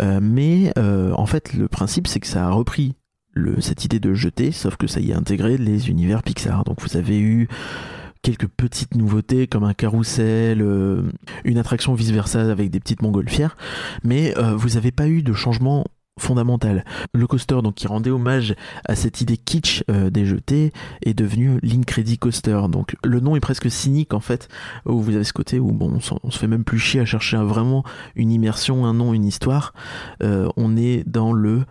euh, 0.00 0.18
mais 0.22 0.72
en 0.76 1.26
fait 1.26 1.52
le 1.54 1.68
principe 1.68 2.06
c'est 2.06 2.20
que 2.20 2.26
ça 2.26 2.46
a 2.46 2.50
repris 2.50 2.94
cette 3.60 3.84
idée 3.84 4.00
de 4.00 4.14
jeter, 4.14 4.52
sauf 4.52 4.76
que 4.76 4.86
ça 4.86 5.00
y 5.00 5.12
a 5.12 5.16
intégré 5.16 5.56
les 5.56 5.88
univers 5.88 6.22
Pixar. 6.22 6.64
Donc 6.64 6.80
vous 6.80 6.96
avez 6.96 7.18
eu 7.18 7.48
quelques 8.22 8.46
petites 8.46 8.94
nouveautés 8.94 9.46
comme 9.46 9.64
un 9.64 9.74
carrousel, 9.74 10.62
euh, 10.62 11.02
une 11.44 11.58
attraction 11.58 11.94
vice-versa 11.94 12.50
avec 12.50 12.70
des 12.70 12.80
petites 12.80 13.02
montgolfières, 13.02 13.56
mais 14.04 14.36
euh, 14.38 14.54
vous 14.54 14.70
n'avez 14.70 14.92
pas 14.92 15.08
eu 15.08 15.22
de 15.22 15.32
changement 15.32 15.84
fondamental. 16.20 16.84
Le 17.14 17.26
coaster, 17.26 17.62
donc 17.62 17.74
qui 17.74 17.86
rendait 17.86 18.10
hommage 18.10 18.54
à 18.84 18.94
cette 18.94 19.22
idée 19.22 19.38
kitsch 19.38 19.82
euh, 19.90 20.10
des 20.10 20.24
jetés, 20.24 20.72
est 21.04 21.14
devenu 21.14 21.58
l'Incredi 21.62 22.18
Coaster. 22.18 22.60
Donc 22.70 22.94
le 23.02 23.18
nom 23.18 23.34
est 23.34 23.40
presque 23.40 23.70
cynique 23.70 24.14
en 24.14 24.20
fait, 24.20 24.48
où 24.86 25.00
vous 25.00 25.14
avez 25.16 25.24
ce 25.24 25.32
côté 25.32 25.58
où 25.58 25.72
bon, 25.72 25.98
on, 26.22 26.30
se 26.30 26.38
fait 26.38 26.46
même 26.46 26.64
plus 26.64 26.78
chier 26.78 27.00
à 27.00 27.06
chercher 27.06 27.38
vraiment 27.38 27.82
une 28.14 28.30
immersion, 28.30 28.84
un 28.84 28.94
nom, 28.94 29.14
une 29.14 29.24
histoire. 29.24 29.72
On 30.20 30.76
est 30.76 31.02
dans 31.08 31.32
le 31.32 31.64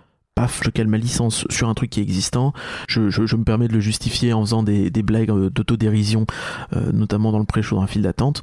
je 0.47 0.69
cale 0.69 0.87
ma 0.87 0.97
licence 0.97 1.45
sur 1.49 1.69
un 1.69 1.73
truc 1.73 1.89
qui 1.89 1.99
est 1.99 2.03
existant. 2.03 2.53
Je, 2.87 3.01
me 3.01 3.43
permets 3.43 3.67
de 3.67 3.73
le 3.73 3.79
justifier 3.79 4.33
en 4.33 4.41
faisant 4.41 4.63
des, 4.63 4.89
blagues 5.03 5.31
euh, 5.31 5.49
d'autodérision, 5.49 6.25
notamment 6.93 7.31
dans 7.31 7.39
le 7.39 7.45
pré-show 7.45 7.75
dans 7.75 7.81
la 7.81 7.87
file 7.87 8.03
d'attente. 8.03 8.41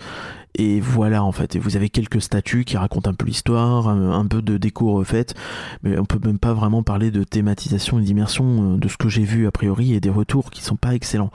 Et 0.54 0.80
voilà 0.80 1.22
en 1.22 1.32
fait, 1.32 1.56
et 1.56 1.58
vous 1.58 1.76
avez 1.76 1.88
quelques 1.88 2.22
statues 2.22 2.64
qui 2.64 2.76
racontent 2.76 3.10
un 3.10 3.14
peu 3.14 3.26
l'histoire, 3.26 3.88
un, 3.88 4.26
peu 4.26 4.42
de 4.42 4.56
déco 4.56 4.92
refaite, 4.92 5.34
mais 5.82 5.98
on 5.98 6.04
peut 6.04 6.18
même 6.24 6.38
pas 6.38 6.52
vraiment 6.52 6.82
parler 6.82 7.10
de 7.10 7.22
thématisation 7.22 7.98
et 7.98 8.02
d'immersion 8.02 8.74
euh, 8.74 8.76
de 8.76 8.88
ce 8.88 8.96
que 8.96 9.08
j'ai 9.08 9.24
vu 9.24 9.46
a 9.46 9.50
priori 9.50 9.94
et 9.94 10.00
des 10.00 10.10
retours 10.10 10.50
qui 10.50 10.62
sont 10.62 10.76
pas 10.76 10.94
excellents, 10.94 11.30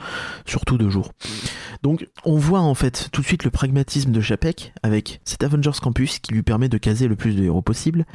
surtout 0.45 0.77
de 0.77 0.89
jour. 0.89 1.11
Donc 1.83 2.07
on 2.25 2.37
voit 2.37 2.61
en 2.61 2.73
fait 2.75 3.09
tout 3.11 3.21
de 3.21 3.25
suite 3.25 3.43
le 3.43 3.51
pragmatisme 3.51 4.11
de 4.11 4.21
Chapek 4.21 4.73
avec 4.83 5.21
cet 5.25 5.43
Avengers 5.43 5.79
Campus 5.81 6.19
qui 6.19 6.33
lui 6.33 6.43
permet 6.43 6.69
de 6.69 6.77
caser 6.77 7.07
le 7.07 7.15
plus 7.15 7.35
de 7.35 7.43
héros 7.43 7.61
possible, 7.61 8.05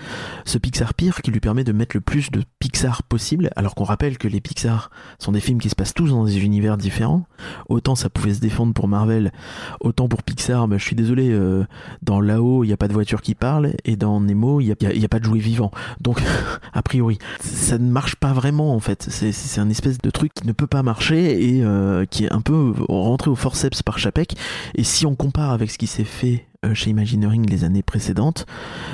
ce 0.45 0.59
Pixar 0.59 0.95
Pier 0.95 1.12
qui 1.23 1.31
lui 1.31 1.40
permet 1.40 1.64
de 1.64 1.73
mettre 1.73 1.97
le 1.97 2.00
plus 2.00 2.31
de 2.31 2.43
Pixar 2.59 3.02
possible, 3.02 3.50
alors 3.57 3.75
qu'on 3.75 3.85
rappelle 3.85 4.19
que 4.19 4.28
les 4.28 4.40
Pixar 4.40 4.90
sont 5.19 5.33
des 5.33 5.40
films 5.40 5.61
qui 5.61 5.69
se 5.69 5.75
passent 5.75 5.95
tous 5.95 6.11
dans 6.11 6.25
des 6.25 6.40
univers 6.40 6.76
différents. 6.76 7.26
Autant 7.69 7.95
ça 7.95 8.11
pouvait 8.11 8.35
se 8.35 8.40
défendre 8.40 8.73
pour 8.73 8.88
Marvel, 8.88 9.33
autant 9.81 10.09
pour 10.09 10.23
Pixar, 10.23 10.67
suis 10.88 10.97
désolé, 10.97 11.30
euh, 11.30 11.64
dans 12.02 12.21
là-haut, 12.21 12.64
il 12.64 12.68
n'y 12.68 12.73
a 12.73 12.76
pas 12.76 12.88
de 12.88 12.92
voiture 12.92 13.23
qui 13.23 13.35
parle, 13.35 13.73
et 13.85 13.97
dans 13.97 14.21
Nemo, 14.21 14.61
il 14.61 14.66
n'y 14.80 15.04
a, 15.04 15.09
pas 15.09 15.18
de 15.18 15.25
jouet 15.25 15.38
vivant. 15.38 15.71
Donc, 16.00 16.21
a 16.73 16.83
priori, 16.83 17.18
ça 17.40 17.78
ne 17.78 17.90
marche 17.90 18.16
pas 18.16 18.33
vraiment, 18.33 18.75
en 18.75 18.80
fait. 18.80 19.07
C'est 19.11 19.61
un 19.61 19.68
espèce 19.68 19.99
de 19.99 20.11
truc 20.11 20.33
qui 20.35 20.47
ne 20.47 20.52
peut 20.52 20.66
pas 20.66 20.83
marcher 20.83 21.57
et 21.57 21.64
euh, 21.64 22.04
qui 22.07 22.25
est 22.25 22.33
un 22.33 22.40
peu 22.40 22.75
rentré 22.88 23.30
au 23.30 23.35
forceps 23.35 23.83
par 23.83 23.99
Chapek. 23.99 24.35
Et 24.75 24.85
si 24.85 25.07
on 25.07 25.14
compare 25.14 25.52
avec 25.52 25.71
ce 25.71 25.78
qui 25.78 25.87
s'est 25.87 26.04
fait 26.04 26.47
euh, 26.64 26.75
chez 26.75 26.90
Imagineering 26.90 27.49
les 27.49 27.64
années 27.64 27.83
précédentes, 27.83 28.47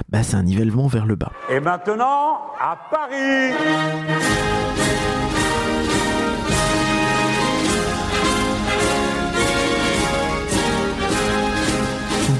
bah, 0.08 0.22
c'est 0.22 0.36
un 0.36 0.42
nivellement 0.42 0.86
vers 0.86 1.06
le 1.06 1.16
bas. 1.16 1.32
Et 1.50 1.60
maintenant, 1.60 2.40
à 2.60 2.78
Paris 2.90 3.54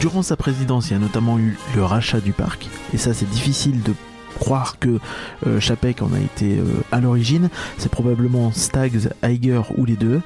durant 0.05 0.21
sa 0.21 0.37
présidence, 0.37 0.91
il 0.91 0.93
y 0.93 0.97
a 0.97 0.99
notamment 0.99 1.39
eu 1.39 1.57
le 1.75 1.83
rachat 1.83 2.21
du 2.21 2.33
parc, 2.33 2.69
et 2.93 2.99
ça 2.99 3.15
c'est 3.15 3.31
difficile 3.31 3.83
de 3.83 3.95
croire 4.39 4.79
que 4.79 4.99
euh, 5.47 5.61
Chapek 5.61 6.03
en 6.03 6.13
a 6.13 6.19
été 6.19 6.59
euh, 6.59 6.65
à 6.93 7.01
l'origine. 7.01 7.49
C'est 7.79 7.91
probablement 7.91 8.53
Stags, 8.53 9.11
Iger 9.23 9.63
ou 9.77 9.85
les 9.85 9.97
deux. 9.97 10.21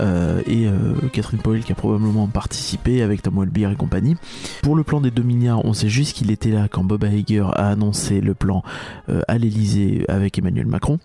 Euh, 0.00 0.42
et 0.48 0.66
Catherine 1.12 1.38
Powell 1.38 1.62
qui 1.62 1.70
a 1.70 1.76
probablement 1.76 2.26
participé 2.26 3.02
avec 3.02 3.22
Tom 3.22 3.38
Welbier 3.38 3.70
et 3.70 3.76
compagnie. 3.76 4.16
Pour 4.60 4.74
le 4.74 4.82
plan 4.82 5.00
des 5.00 5.12
2 5.12 5.22
milliards, 5.22 5.64
on 5.64 5.72
sait 5.72 5.88
juste 5.88 6.16
qu'il 6.16 6.32
était 6.32 6.50
là 6.50 6.66
quand 6.68 6.82
Bob 6.82 7.04
Iger 7.04 7.46
a 7.54 7.70
annoncé 7.70 8.20
le 8.20 8.34
plan 8.34 8.64
à 9.28 9.38
l'Elysée 9.38 10.04
avec 10.08 10.36
Emmanuel 10.36 10.66
Macron. 10.66 10.98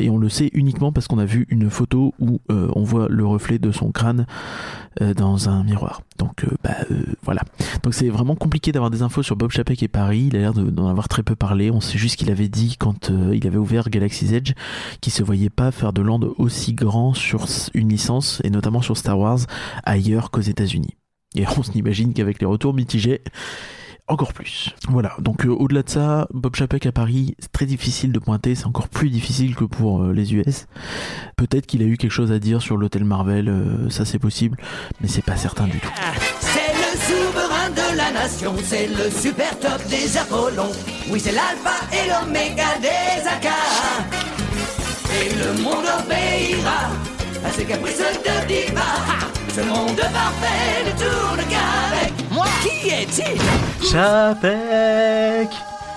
Et 0.00 0.10
on 0.10 0.18
le 0.18 0.28
sait 0.28 0.50
uniquement 0.54 0.90
parce 0.90 1.06
qu'on 1.06 1.20
a 1.20 1.24
vu 1.24 1.46
une 1.50 1.70
photo 1.70 2.14
où 2.18 2.40
on 2.48 2.82
voit 2.82 3.06
le 3.08 3.24
reflet 3.24 3.60
de 3.60 3.70
son 3.70 3.92
crâne 3.92 4.26
dans 5.00 5.48
un 5.48 5.62
miroir. 5.62 6.02
Donc 6.18 6.46
bah, 6.64 6.74
voilà. 7.22 7.42
Donc 7.82 7.94
c'est 7.94 8.08
vraiment 8.08 8.34
compliqué 8.34 8.72
d'avoir 8.72 8.90
des 8.90 9.02
infos 9.02 9.22
sur 9.22 9.36
Bob 9.36 9.50
Chapek 9.52 9.82
et 9.82 9.88
Paris. 9.88 10.26
Il 10.28 10.36
a 10.36 10.40
l'air 10.40 10.52
d'en 10.52 10.88
avoir 10.88 11.08
très 11.08 11.22
peu 11.22 11.36
parlé. 11.36 11.70
Sait 11.80 11.98
juste 11.98 12.16
qu'il 12.16 12.30
avait 12.30 12.48
dit 12.48 12.76
quand 12.78 13.10
euh, 13.10 13.34
il 13.34 13.46
avait 13.46 13.58
ouvert 13.58 13.90
Galaxy's 13.90 14.32
Edge 14.32 14.52
qu'il 15.00 15.12
se 15.12 15.22
voyait 15.22 15.50
pas 15.50 15.70
faire 15.70 15.92
de 15.92 16.02
land 16.02 16.20
aussi 16.38 16.74
grand 16.74 17.14
sur 17.14 17.46
une 17.74 17.88
licence 17.88 18.40
et 18.44 18.50
notamment 18.50 18.82
sur 18.82 18.96
Star 18.96 19.18
Wars 19.18 19.40
ailleurs 19.84 20.30
qu'aux 20.30 20.40
États-Unis. 20.40 20.96
Et 21.34 21.44
on 21.56 21.62
s'imagine 21.62 22.12
qu'avec 22.12 22.40
les 22.40 22.46
retours 22.46 22.74
mitigés, 22.74 23.22
encore 24.08 24.32
plus. 24.32 24.70
Voilà, 24.88 25.16
donc 25.18 25.44
euh, 25.46 25.50
au-delà 25.50 25.82
de 25.82 25.90
ça, 25.90 26.28
Bob 26.32 26.54
Chapek 26.54 26.86
à 26.86 26.92
Paris, 26.92 27.34
c'est 27.38 27.50
très 27.50 27.66
difficile 27.66 28.12
de 28.12 28.18
pointer, 28.18 28.54
c'est 28.54 28.66
encore 28.66 28.88
plus 28.88 29.10
difficile 29.10 29.56
que 29.56 29.64
pour 29.64 30.02
euh, 30.02 30.12
les 30.12 30.34
US. 30.34 30.66
Peut-être 31.36 31.66
qu'il 31.66 31.82
a 31.82 31.86
eu 31.86 31.96
quelque 31.96 32.12
chose 32.12 32.30
à 32.30 32.38
dire 32.38 32.62
sur 32.62 32.76
l'hôtel 32.76 33.04
Marvel, 33.04 33.52
ça 33.90 34.04
c'est 34.04 34.20
possible, 34.20 34.58
mais 35.00 35.08
c'est 35.08 35.24
pas 35.24 35.36
certain 35.36 35.66
du 35.66 35.80
tout 35.80 35.90
de 37.70 37.96
la 37.96 38.10
nation, 38.12 38.54
c'est 38.64 38.86
le 38.86 39.10
super 39.10 39.58
top 39.58 39.82
des 39.88 40.16
Apollons. 40.16 40.72
Oui, 41.10 41.20
c'est 41.20 41.32
l'alpha 41.32 41.76
et 41.92 42.08
l'oméga 42.08 42.64
des 42.80 43.26
AK. 43.26 43.48
Et 45.14 45.34
le 45.34 45.62
monde 45.62 45.86
obéira 45.98 46.90
à 47.44 47.50
ses 47.50 47.64
caprices 47.64 47.98
de 47.98 48.46
diva. 48.46 48.82
Ce 49.54 49.60
monde 49.62 49.96
parfait 49.96 50.84
ne 50.84 50.90
tourne 50.92 51.42
qu'avec 51.48 52.30
moi. 52.30 52.46
Qui 52.62 52.88
est-il 52.88 53.40
Chapek 53.90 55.50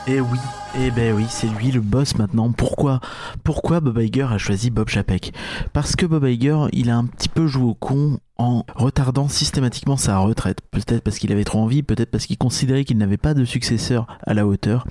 Eh 0.08 0.22
oui, 0.22 0.40
eh 0.78 0.92
ben 0.92 1.16
oui, 1.16 1.26
c'est 1.30 1.48
lui 1.48 1.72
le 1.72 1.82
boss 1.82 2.16
maintenant. 2.18 2.52
Pourquoi 2.52 3.00
Pourquoi 3.44 3.80
Bob 3.80 3.98
Iger 3.98 4.28
a 4.32 4.38
choisi 4.38 4.70
Bob 4.70 4.88
Chapek? 4.88 5.34
Parce 5.74 5.96
que 5.96 6.06
Bob 6.06 6.26
Iger, 6.26 6.68
il 6.74 6.90
a 6.90 6.98
un 6.98 7.06
petit 7.06 7.30
peu 7.30 7.48
joué 7.48 7.64
au 7.64 7.74
con 7.74 8.20
en 8.38 8.64
retardant 8.76 9.28
systématiquement 9.28 9.98
sa 9.98 10.18
retraite. 10.20 10.60
Peut-être 10.72 11.02
parce 11.02 11.18
qu'il 11.18 11.32
avait 11.32 11.44
trop 11.44 11.60
envie, 11.60 11.82
peut-être 11.82 12.12
parce 12.12 12.28
qu'il 12.28 12.38
considérait 12.38 12.86
qu'il 12.86 12.98
n'avait 12.98 13.18
pas 13.18 13.34
de 13.34 13.46
successeur 13.46 14.06
à 14.26 14.34
la 14.34 14.46
hauteur. 14.46 14.86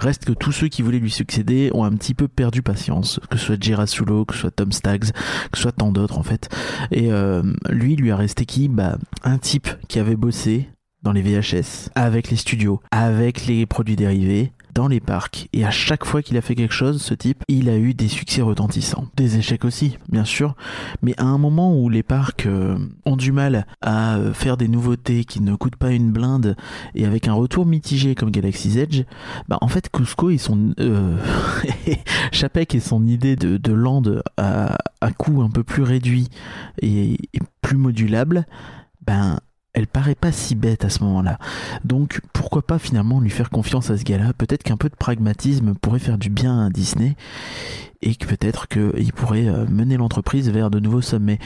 Reste 0.00 0.24
que 0.24 0.32
tous 0.32 0.52
ceux 0.52 0.68
qui 0.68 0.82
voulaient 0.82 0.98
lui 0.98 1.10
succéder 1.10 1.70
ont 1.74 1.84
un 1.84 1.92
petit 1.92 2.14
peu 2.14 2.26
perdu 2.26 2.60
patience, 2.62 3.20
que 3.30 3.38
ce 3.38 3.46
soit 3.46 3.62
Gerasulo, 3.62 4.24
que 4.24 4.34
ce 4.34 4.40
soit 4.40 4.50
Tom 4.50 4.72
Staggs, 4.72 5.12
que 5.52 5.56
ce 5.56 5.62
soit 5.62 5.72
tant 5.72 5.92
d'autres 5.92 6.18
en 6.18 6.24
fait. 6.24 6.48
Et 6.90 7.12
euh, 7.12 7.42
lui, 7.68 7.94
lui 7.94 8.10
a 8.10 8.16
resté 8.16 8.46
qui? 8.46 8.68
Bah 8.68 8.98
un 9.22 9.38
type 9.38 9.68
qui 9.88 9.98
avait 10.00 10.16
bossé 10.16 10.68
dans 11.02 11.12
les 11.12 11.22
VHS, 11.22 11.90
avec 11.94 12.30
les 12.30 12.36
studios, 12.36 12.80
avec 12.90 13.46
les 13.46 13.64
produits 13.64 13.96
dérivés, 13.96 14.52
dans 14.74 14.88
les 14.88 15.00
parcs. 15.00 15.48
Et 15.52 15.64
à 15.64 15.70
chaque 15.70 16.04
fois 16.04 16.22
qu'il 16.22 16.36
a 16.36 16.40
fait 16.40 16.54
quelque 16.54 16.74
chose, 16.74 17.02
ce 17.02 17.14
type, 17.14 17.44
il 17.48 17.68
a 17.68 17.76
eu 17.76 17.94
des 17.94 18.08
succès 18.08 18.42
retentissants. 18.42 19.06
Des 19.16 19.38
échecs 19.38 19.64
aussi, 19.64 19.98
bien 20.08 20.24
sûr. 20.24 20.54
Mais 21.02 21.14
à 21.18 21.24
un 21.24 21.38
moment 21.38 21.78
où 21.78 21.88
les 21.88 22.02
parcs 22.02 22.46
euh, 22.46 22.78
ont 23.04 23.16
du 23.16 23.32
mal 23.32 23.66
à 23.80 24.16
euh, 24.16 24.32
faire 24.32 24.56
des 24.56 24.68
nouveautés 24.68 25.24
qui 25.24 25.40
ne 25.40 25.54
coûtent 25.54 25.76
pas 25.76 25.92
une 25.92 26.12
blinde 26.12 26.56
et 26.94 27.04
avec 27.04 27.28
un 27.28 27.34
retour 27.34 27.66
mitigé 27.66 28.14
comme 28.14 28.30
Galaxy's 28.30 28.76
Edge, 28.76 29.02
bah 29.48 29.58
en 29.60 29.68
fait 29.68 29.90
Cusco 29.90 30.30
et 30.30 30.38
son 30.38 30.74
euh, 30.80 31.16
Chapek 32.32 32.74
et 32.74 32.80
son 32.80 33.06
idée 33.06 33.36
de, 33.36 33.72
land 33.72 34.02
à, 34.36 34.76
à 35.00 35.12
coût 35.12 35.42
un 35.42 35.50
peu 35.50 35.62
plus 35.62 35.82
réduit 35.82 36.28
et, 36.82 37.12
et 37.12 37.40
plus 37.62 37.76
modulable, 37.76 38.46
ben 39.06 39.38
elle 39.80 39.86
paraît 39.86 40.14
pas 40.14 40.30
si 40.30 40.54
bête 40.54 40.84
à 40.84 40.90
ce 40.90 41.02
moment-là. 41.04 41.38
Donc 41.84 42.20
pourquoi 42.34 42.62
pas 42.62 42.78
finalement 42.78 43.18
lui 43.18 43.30
faire 43.30 43.48
confiance 43.48 43.90
à 43.90 43.96
ce 43.96 44.04
gars-là? 44.04 44.32
Peut-être 44.36 44.62
qu'un 44.62 44.76
peu 44.76 44.90
de 44.90 44.94
pragmatisme 44.94 45.74
pourrait 45.74 45.98
faire 45.98 46.18
du 46.18 46.28
bien 46.28 46.66
à 46.66 46.70
Disney 46.70 47.16
et 48.02 48.14
que 48.14 48.26
peut-être 48.26 48.68
qu'il 48.68 49.12
pourrait 49.12 49.48
euh, 49.48 49.66
mener 49.68 49.96
l'entreprise 49.96 50.50
vers 50.50 50.70
de 50.70 50.80
nouveaux 50.80 51.00
sommets. 51.00 51.38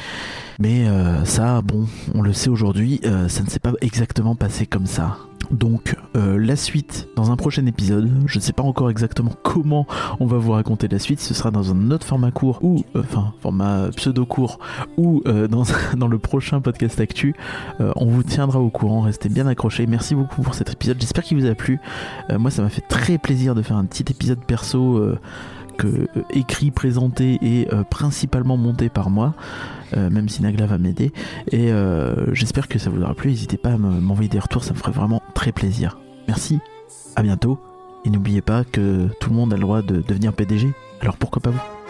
Mais 0.58 0.88
euh, 0.88 1.24
ça, 1.24 1.62
bon, 1.62 1.86
on 2.14 2.22
le 2.22 2.32
sait 2.32 2.50
aujourd'hui, 2.50 3.00
euh, 3.04 3.28
ça 3.28 3.42
ne 3.42 3.48
s'est 3.48 3.60
pas 3.60 3.72
exactement 3.80 4.34
passé 4.34 4.66
comme 4.66 4.86
ça. 4.86 5.16
Donc 5.50 5.96
la 6.14 6.56
suite 6.56 7.08
dans 7.16 7.30
un 7.30 7.36
prochain 7.36 7.66
épisode. 7.66 8.10
Je 8.26 8.38
ne 8.38 8.42
sais 8.42 8.52
pas 8.52 8.62
encore 8.62 8.90
exactement 8.90 9.32
comment 9.42 9.86
on 10.20 10.26
va 10.26 10.38
vous 10.38 10.52
raconter 10.52 10.88
la 10.88 10.98
suite. 10.98 11.20
Ce 11.20 11.34
sera 11.34 11.50
dans 11.50 11.70
un 11.72 11.90
autre 11.90 12.06
format 12.06 12.30
court 12.30 12.58
ou 12.62 12.84
enfin 12.96 13.32
format 13.40 13.88
pseudo 13.96 14.26
court 14.26 14.58
ou 14.96 15.22
dans, 15.24 15.64
dans 15.96 16.08
le 16.08 16.18
prochain 16.18 16.60
podcast 16.60 17.00
actu. 17.00 17.34
on 17.78 18.06
vous 18.06 18.22
tiendra 18.22 18.60
au 18.60 18.70
courant. 18.70 19.02
Restez 19.02 19.28
bien 19.28 19.46
accrochés. 19.46 19.86
Merci 19.86 20.14
beaucoup 20.14 20.42
pour 20.42 20.54
cet 20.54 20.72
épisode. 20.72 20.96
J'espère 21.00 21.24
qu'il 21.24 21.38
vous 21.38 21.46
a 21.46 21.54
plu. 21.54 21.80
moi, 22.30 22.50
ça 22.50 22.62
m'a 22.62 22.70
fait 22.70 22.86
très 22.86 23.18
plaisir 23.18 23.54
de 23.54 23.62
faire 23.62 23.76
un 23.76 23.84
petit 23.84 24.04
épisode 24.10 24.44
perso 24.44 25.14
euh, 25.84 26.06
écrit, 26.30 26.70
présenté 26.70 27.38
et 27.42 27.68
euh, 27.72 27.84
principalement 27.84 28.56
monté 28.56 28.88
par 28.88 29.10
moi, 29.10 29.34
euh, 29.96 30.10
même 30.10 30.28
si 30.28 30.42
Nagla 30.42 30.66
va 30.66 30.78
m'aider. 30.78 31.12
Et 31.50 31.70
j'espère 32.32 32.68
que 32.68 32.78
ça 32.78 32.90
vous 32.90 33.02
aura 33.02 33.14
plu. 33.14 33.30
N'hésitez 33.30 33.56
pas 33.56 33.72
à 33.72 33.78
m'envoyer 33.78 34.28
des 34.28 34.38
retours, 34.38 34.64
ça 34.64 34.72
me 34.72 34.78
ferait 34.78 34.92
vraiment 34.92 35.22
très 35.34 35.52
plaisir. 35.52 35.98
Merci, 36.28 36.58
à 37.16 37.22
bientôt. 37.22 37.58
Et 38.04 38.10
n'oubliez 38.10 38.42
pas 38.42 38.64
que 38.64 39.08
tout 39.18 39.30
le 39.30 39.36
monde 39.36 39.52
a 39.52 39.56
le 39.56 39.62
droit 39.62 39.80
de 39.80 40.02
devenir 40.06 40.32
PDG, 40.34 40.72
alors 41.00 41.16
pourquoi 41.16 41.40
pas 41.40 41.50
vous? 41.50 41.83